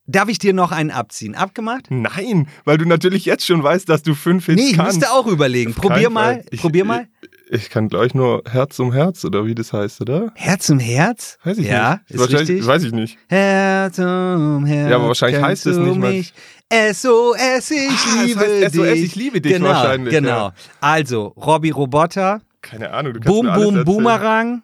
Darf 0.05 0.27
ich 0.27 0.39
dir 0.39 0.53
noch 0.53 0.71
einen 0.71 0.89
abziehen? 0.89 1.35
Abgemacht? 1.35 1.85
Nein, 1.91 2.47
weil 2.65 2.79
du 2.79 2.85
natürlich 2.85 3.25
jetzt 3.25 3.45
schon 3.45 3.61
weißt, 3.61 3.87
dass 3.87 4.01
du 4.01 4.15
fünf 4.15 4.47
Hits 4.47 4.59
Nee, 4.61 4.69
ich 4.71 4.75
kannst. 4.75 4.97
müsste 4.97 5.13
auch 5.13 5.27
überlegen. 5.27 5.75
Probier 5.75 6.09
mal. 6.09 6.43
Ich, 6.49 6.61
probier 6.61 6.83
mal. 6.83 7.07
Ich, 7.21 7.28
ich 7.49 7.69
kann 7.69 7.89
gleich 7.89 8.13
nur 8.13 8.43
Herz 8.49 8.79
um 8.79 8.93
Herz 8.93 9.25
oder 9.25 9.45
wie 9.45 9.55
das 9.55 9.73
heißt, 9.73 10.01
oder? 10.01 10.31
Herz 10.35 10.69
um 10.69 10.79
Herz? 10.79 11.37
Weiß 11.43 11.57
ich 11.57 11.67
ja, 11.67 11.93
nicht. 12.07 12.11
ist 12.11 12.19
Wahrscheinlich- 12.19 12.49
richtig. 12.49 12.67
Weiß 12.67 12.83
ich 12.83 12.91
nicht. 12.91 13.17
Herz 13.27 13.99
um 13.99 14.65
Herz. 14.65 14.89
Ja, 14.89 14.95
aber 14.97 15.07
wahrscheinlich 15.07 15.41
heißt 15.41 15.65
es 15.65 15.77
nicht 15.77 15.97
mal-. 15.97 16.23
SOS, 16.71 17.71
ich 17.71 17.89
Ah, 17.89 18.23
liebe 18.23 18.39
heißt 18.41 18.75
SOS, 18.75 18.93
dich. 18.93 19.03
ich 19.05 19.15
liebe 19.15 19.41
dich 19.41 19.53
genau, 19.53 19.69
wahrscheinlich, 19.69 20.13
Genau. 20.13 20.29
ja. 20.49 20.53
Also, 20.81 21.27
Robbie 21.35 21.71
Roboter, 21.71 22.41
Keine 22.61 22.91
Ahnung. 22.91 23.13
Du 23.13 23.19
kannst 23.21 23.27
Boom 23.33 23.45
mir 23.45 23.51
alles 23.53 23.63
Boom 23.65 23.75
erzählen. 23.77 23.85
Boomerang, 23.85 24.63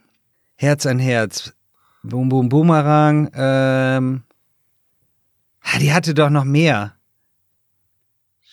Herz 0.56 0.86
an 0.86 1.00
Herz. 1.00 1.54
Boom 2.04 2.30
Boom 2.30 2.50
Boomerang, 2.50 3.32
ähm. 3.36 4.24
ah, 5.64 5.80
Die 5.80 5.92
hatte 5.94 6.14
doch 6.14 6.30
noch 6.30 6.44
mehr. 6.44 6.94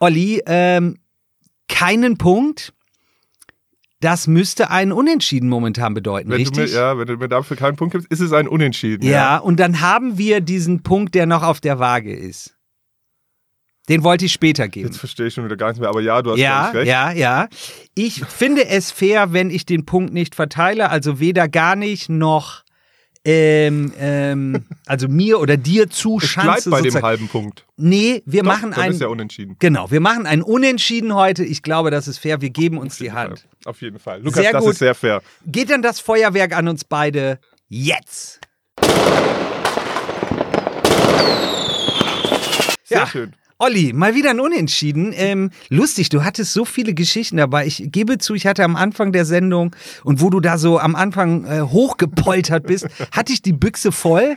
Olli, 0.00 0.42
ähm, 0.46 0.98
keinen 1.68 2.18
Punkt. 2.18 2.74
Das 4.02 4.26
müsste 4.26 4.70
einen 4.70 4.90
Unentschieden 4.92 5.48
momentan 5.48 5.94
bedeuten, 5.94 6.28
Wenn 6.28 6.42
du, 6.44 6.50
mir, 6.50 6.56
richtig? 6.62 6.74
ja, 6.76 6.98
wenn 6.98 7.06
du 7.06 7.16
mir 7.16 7.28
dafür 7.28 7.56
keinen 7.56 7.76
Punkt 7.76 7.92
gibst, 7.92 8.08
ist 8.10 8.18
es 8.20 8.32
ein 8.32 8.48
Unentschieden. 8.48 9.06
ja, 9.08 9.38
und 9.38 9.60
dann 9.60 9.80
haben 9.80 10.18
wir 10.18 10.40
diesen 10.40 10.82
Punkt, 10.82 11.14
der 11.14 11.26
noch 11.26 11.44
auf 11.44 11.60
der 11.60 11.78
Waage 11.78 12.12
ist. 12.12 12.56
Den 13.88 14.02
wollte 14.04 14.24
ich 14.26 14.32
später 14.32 14.68
geben. 14.68 14.88
Jetzt 14.88 14.98
verstehe 14.98 15.26
ich 15.28 15.34
schon 15.34 15.44
wieder 15.44 15.56
gar 15.56 15.68
nichts 15.68 15.80
mehr, 15.80 15.88
aber 15.88 16.00
ja, 16.00 16.20
du 16.20 16.32
hast 16.32 16.38
Ja, 16.38 16.70
recht. 16.70 16.88
ja, 16.88 17.12
ja. 17.12 17.48
Ich 17.94 18.24
finde 18.24 18.66
es 18.66 18.90
fair, 18.90 19.32
wenn 19.32 19.50
ich 19.50 19.66
den 19.66 19.86
Punkt 19.86 20.12
nicht 20.12 20.34
verteile, 20.34 20.90
also 20.90 21.20
weder 21.20 21.48
gar 21.48 21.76
nicht 21.76 22.08
noch 22.08 22.61
ähm, 23.24 23.92
ähm, 23.98 24.64
also 24.86 25.06
mir 25.08 25.38
oder 25.40 25.56
dir 25.56 25.82
Es 25.84 25.88
bleibt 25.88 25.92
zuschanze. 25.94 26.70
bei 26.70 26.76
dem 26.78 26.84
sozusagen. 26.84 27.06
halben 27.06 27.28
Punkt. 27.28 27.64
Nee, 27.76 28.22
wir 28.26 28.42
Doch, 28.42 28.48
machen 28.52 28.72
ein 28.74 28.90
ist 28.92 29.00
ja 29.00 29.06
unentschieden. 29.06 29.56
genau, 29.60 29.90
wir 29.90 30.00
machen 30.00 30.26
ein 30.26 30.42
Unentschieden 30.42 31.14
heute. 31.14 31.44
Ich 31.44 31.62
glaube, 31.62 31.90
das 31.92 32.08
ist 32.08 32.18
fair. 32.18 32.40
Wir 32.40 32.50
geben 32.50 32.78
uns 32.78 32.96
die 32.98 33.12
Hand. 33.12 33.46
Auf 33.64 33.80
jeden 33.80 33.98
Fall. 34.00 34.20
Lukas, 34.22 34.42
Sehr 34.42 34.52
das 34.52 34.62
gut. 34.64 34.72
ist 34.72 34.78
sehr 34.80 34.94
fair. 34.96 35.22
Geht 35.46 35.70
dann 35.70 35.82
das 35.82 36.00
Feuerwerk 36.00 36.56
an 36.56 36.66
uns 36.68 36.84
beide 36.84 37.38
jetzt? 37.68 38.40
Sehr 42.84 42.98
Ja. 42.98 43.06
schön. 43.06 43.32
Olli, 43.64 43.92
mal 43.92 44.16
wieder 44.16 44.30
ein 44.30 44.40
Unentschieden. 44.40 45.12
Ähm, 45.14 45.50
lustig, 45.68 46.08
du 46.08 46.24
hattest 46.24 46.52
so 46.52 46.64
viele 46.64 46.94
Geschichten 46.94 47.36
dabei. 47.36 47.64
Ich 47.64 47.92
gebe 47.92 48.18
zu, 48.18 48.34
ich 48.34 48.44
hatte 48.44 48.64
am 48.64 48.74
Anfang 48.74 49.12
der 49.12 49.24
Sendung 49.24 49.76
und 50.02 50.20
wo 50.20 50.30
du 50.30 50.40
da 50.40 50.58
so 50.58 50.80
am 50.80 50.96
Anfang 50.96 51.44
äh, 51.44 51.60
hochgepoltert 51.60 52.66
bist, 52.66 52.88
hatte 53.12 53.32
ich 53.32 53.40
die 53.40 53.52
Büchse 53.52 53.92
voll, 53.92 54.36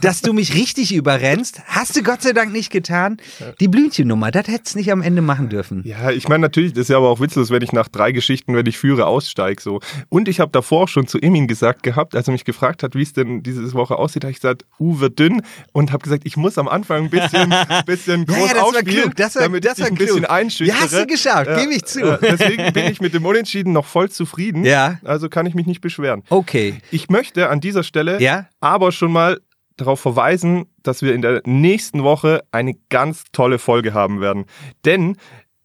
dass 0.00 0.22
du 0.22 0.32
mich 0.32 0.54
richtig 0.54 0.94
überrennst. 0.94 1.60
Hast 1.66 1.96
du 1.96 2.02
Gott 2.02 2.22
sei 2.22 2.32
Dank 2.32 2.50
nicht 2.50 2.70
getan. 2.70 3.18
Die 3.60 3.68
Blümchennummer, 3.68 4.30
das 4.30 4.48
hättest 4.48 4.74
du 4.74 4.78
nicht 4.78 4.90
am 4.90 5.02
Ende 5.02 5.20
machen 5.20 5.50
dürfen. 5.50 5.82
Ja, 5.84 6.10
ich 6.10 6.28
meine 6.28 6.40
natürlich, 6.40 6.72
das 6.72 6.84
ist 6.84 6.88
ja 6.88 6.96
aber 6.96 7.10
auch 7.10 7.20
witzlos, 7.20 7.50
wenn 7.50 7.60
ich 7.60 7.72
nach 7.72 7.88
drei 7.88 8.12
Geschichten, 8.12 8.56
wenn 8.56 8.64
ich 8.64 8.78
führe, 8.78 9.04
aussteige. 9.04 9.60
So. 9.60 9.80
Und 10.08 10.28
ich 10.28 10.40
habe 10.40 10.50
davor 10.50 10.88
schon 10.88 11.06
zu 11.06 11.18
Emin 11.18 11.46
gesagt 11.46 11.82
gehabt, 11.82 12.16
als 12.16 12.26
er 12.26 12.32
mich 12.32 12.46
gefragt 12.46 12.82
hat, 12.82 12.94
wie 12.94 13.02
es 13.02 13.12
denn 13.12 13.42
diese 13.42 13.70
Woche 13.74 13.96
aussieht, 13.96 14.24
habe 14.24 14.30
ich 14.30 14.38
gesagt, 14.38 14.64
uh, 14.80 14.98
wird 14.98 15.18
dünn 15.18 15.42
und 15.72 15.92
habe 15.92 16.02
gesagt, 16.02 16.22
ich 16.24 16.38
muss 16.38 16.56
am 16.56 16.68
Anfang 16.68 17.04
ein 17.04 17.10
bisschen, 17.10 17.52
bisschen 17.84 18.24
groß 18.24 18.38
Ja, 18.38 18.56
ja, 18.56 18.61
das 18.64 18.72
war 18.72 18.78
ausspielen, 18.80 19.02
klug, 19.02 19.16
das 19.16 19.34
war- 19.34 19.42
damit 19.42 19.64
das 19.64 19.78
ich 19.78 19.84
war 19.84 19.86
ein 19.88 19.94
bisschen 19.94 20.16
klug. 20.18 20.30
einschüchere. 20.30 20.76
Ja, 20.76 20.82
hast 20.82 20.92
du 20.94 21.06
geschafft, 21.06 21.50
gebe 21.58 21.72
ich 21.74 21.84
zu. 21.84 22.00
Äh, 22.00 22.18
deswegen 22.22 22.72
bin 22.72 22.86
ich 22.90 23.00
mit 23.00 23.14
dem 23.14 23.24
Unentschieden 23.26 23.72
noch 23.72 23.86
voll 23.86 24.10
zufrieden. 24.10 24.64
Ja. 24.64 24.98
Also 25.04 25.28
kann 25.28 25.46
ich 25.46 25.54
mich 25.54 25.66
nicht 25.66 25.80
beschweren. 25.80 26.22
Okay. 26.30 26.80
Ich 26.90 27.08
möchte 27.10 27.48
an 27.48 27.60
dieser 27.60 27.82
Stelle 27.82 28.20
Ja? 28.20 28.46
aber 28.60 28.92
schon 28.92 29.12
mal 29.12 29.40
darauf 29.76 30.00
verweisen, 30.00 30.66
dass 30.82 31.00
wir 31.02 31.14
in 31.14 31.22
der 31.22 31.40
nächsten 31.46 32.02
Woche 32.04 32.42
eine 32.52 32.74
ganz 32.90 33.24
tolle 33.32 33.58
Folge 33.58 33.94
haben 33.94 34.20
werden. 34.20 34.44
Denn 34.84 35.16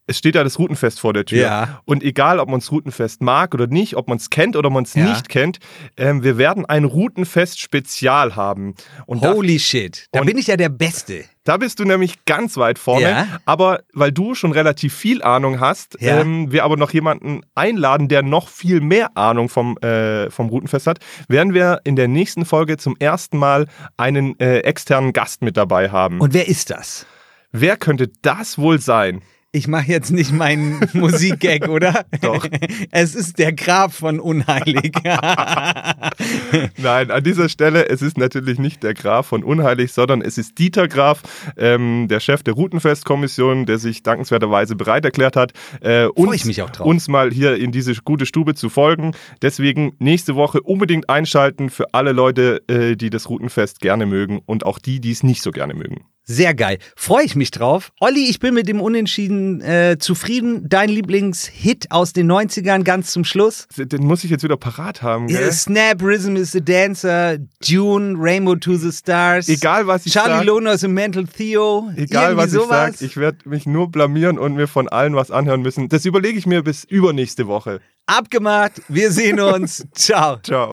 es 0.08 0.18
steht 0.18 0.36
ja 0.36 0.44
das 0.44 0.58
Routenfest 0.58 1.00
vor 1.00 1.14
der 1.14 1.26
Tür. 1.26 1.42
Ja. 1.42 1.82
Und 1.86 2.02
egal, 2.02 2.40
ob 2.40 2.50
man 2.50 2.60
das 2.62 2.72
Routenfest 2.72 3.22
mag 3.22 3.54
oder 3.54 3.68
nicht, 3.68 3.96
ob 3.98 4.08
man 4.08 4.18
es 4.18 4.30
kennt 4.30 4.56
oder 4.56 4.70
man 4.70 4.84
es 4.86 4.94
Ja. 4.94 5.04
nicht 5.06 5.30
kennt, 5.30 5.60
ähm, 5.98 6.24
wir 6.24 6.38
werden 6.38 6.66
ein 6.66 6.86
Routenfest-Spezial 6.86 8.36
haben. 8.36 8.74
Und 9.06 9.24
da, 9.24 9.34
Holy 9.34 9.60
shit. 9.60 10.08
Da 10.12 10.22
bin 10.22 10.38
ich 10.38 10.48
ja 10.48 10.58
der 10.58 10.70
Beste. 10.70 11.26
da 11.44 11.58
bist 11.58 11.80
du 11.80 11.84
nämlich 11.86 12.26
ganz 12.26 12.58
weit 12.58 12.80
vorne. 12.80 13.10
Ja. 13.10 13.28
Aber 13.46 13.82
weil 13.94 14.12
du 14.12 14.36
schon 14.36 14.52
relativ 14.52 14.94
viel 14.94 15.22
Ahnung 15.24 15.60
hast, 15.60 15.98
ähm, 16.02 16.52
wir 16.52 16.64
aber 16.64 16.78
noch 16.78 16.92
jemanden 16.92 17.42
einladen, 17.56 18.08
der 18.08 18.22
noch 18.24 18.48
viel 18.50 18.82
mehr 18.82 19.16
Ahnung 19.18 19.50
vom, 19.50 19.78
äh, 19.78 20.30
vom 20.30 20.50
Routenfest 20.50 20.88
hat, 20.88 21.00
werden 21.28 21.54
wir 21.54 21.82
in 21.84 21.96
der 21.96 22.08
nächsten 22.08 22.46
Folge 22.46 22.78
zum 22.78 22.96
ersten 23.00 23.38
Mal 23.38 23.68
einen 23.98 24.40
äh, 24.40 24.60
externen 24.60 25.14
Gast 25.14 25.42
mit 25.42 25.58
dabei 25.58 25.90
haben. 25.90 26.20
Und 26.20 26.34
wer 26.34 26.48
ist 26.48 26.70
das? 26.70 27.06
Wer 27.52 27.78
könnte 27.78 28.10
das 28.22 28.58
wohl 28.58 28.80
sein? 28.80 29.22
Ich 29.58 29.68
mache 29.68 29.88
jetzt 29.88 30.12
nicht 30.12 30.32
meinen 30.32 30.88
Musikgag, 30.94 31.68
oder? 31.68 32.06
Doch. 32.22 32.46
Es 32.92 33.16
ist 33.16 33.40
der 33.40 33.54
Grab 33.54 33.92
von 33.92 34.20
Unheilig. 34.20 34.92
Nein, 36.78 37.10
an 37.10 37.24
dieser 37.24 37.50
Stelle, 37.50 37.90
es 37.90 38.04
ist 38.04 38.20
natürlich 38.20 38.60
nicht 38.60 38.84
der 38.84 38.94
Graf 38.94 39.26
von 39.26 39.44
Unheilig, 39.44 39.94
sondern 39.94 40.22
es 40.22 40.38
ist 40.38 40.60
Dieter 40.60 40.88
Graf, 40.88 41.24
ähm, 41.58 42.06
der 42.08 42.20
Chef 42.20 42.44
der 42.44 42.54
Routenfestkommission, 42.54 43.66
der 43.66 43.80
sich 43.80 44.04
dankenswerterweise 44.04 44.76
bereit 44.76 45.06
erklärt 45.06 45.36
hat, 45.36 45.54
äh, 45.82 46.06
uns, 46.06 46.48
uns 46.78 47.08
mal 47.08 47.32
hier 47.32 47.56
in 47.56 47.72
diese 47.72 47.96
gute 47.96 48.28
Stube 48.28 48.54
zu 48.54 48.70
folgen. 48.70 49.14
Deswegen 49.42 49.96
nächste 49.98 50.36
Woche 50.36 50.62
unbedingt 50.62 51.10
einschalten 51.10 51.72
für 51.72 51.96
alle 51.96 52.12
Leute, 52.12 52.62
äh, 52.68 52.96
die 52.96 53.10
das 53.10 53.28
Routenfest 53.28 53.82
gerne 53.82 54.06
mögen 54.06 54.40
und 54.46 54.68
auch 54.68 54.78
die, 54.78 55.00
die 55.00 55.10
es 55.10 55.24
nicht 55.24 55.42
so 55.42 55.50
gerne 55.50 55.74
mögen. 55.74 56.06
Sehr 56.30 56.54
geil. 56.54 56.80
Freue 56.98 57.24
ich 57.24 57.38
mich 57.38 57.52
drauf. 57.52 57.94
Olli, 58.02 58.30
ich 58.30 58.40
bin 58.40 58.54
mit 58.54 58.68
dem 58.68 58.82
Unentschieden 58.82 59.62
äh, 59.62 59.96
zufrieden. 59.98 60.68
Dein 60.68 60.90
Lieblingshit 60.90 61.90
aus 61.90 62.12
den 62.12 62.30
90ern 62.30 62.84
ganz 62.84 63.14
zum 63.14 63.24
Schluss? 63.24 63.66
Den 63.78 64.04
muss 64.04 64.26
ich 64.26 64.30
jetzt 64.30 64.44
wieder 64.44 64.58
parat 64.58 65.02
haben, 65.02 65.28
gell? 65.28 65.42
Ja, 65.42 65.52
Snap, 65.54 66.04
Rhythm 66.04 66.36
is 66.36 66.52
the 66.52 66.60
Dancer, 66.60 67.38
Dune, 67.66 68.16
Rainbow 68.20 68.56
to 68.56 68.76
the 68.76 68.92
Stars. 68.92 69.48
Egal, 69.48 69.88
was 69.88 70.06
ich 70.06 70.12
Charlie 70.12 70.40
sag. 70.40 70.46
Loner 70.46 70.74
is 70.74 70.84
a 70.84 70.90
Mental 70.90 71.26
Theo. 71.26 71.90
Egal, 71.96 72.36
was 72.36 72.54
ich 72.54 72.62
sage, 72.62 72.96
ich 73.00 73.16
werde 73.16 73.48
mich 73.48 73.66
nur 73.66 73.90
blamieren 73.90 74.38
und 74.38 74.56
mir 74.56 74.68
von 74.68 74.90
allen 74.90 75.16
was 75.16 75.32
anhören 75.32 75.62
müssen. 75.62 75.88
Das 75.88 76.04
überlege 76.04 76.38
ich 76.38 76.46
mir 76.46 76.62
bis 76.62 76.84
übernächste 76.84 77.48
Woche. 77.48 77.80
Abgemacht. 78.06 78.82
Wir 78.90 79.12
sehen 79.12 79.40
uns. 79.40 79.86
Ciao. 79.94 80.40
Ciao. 80.44 80.72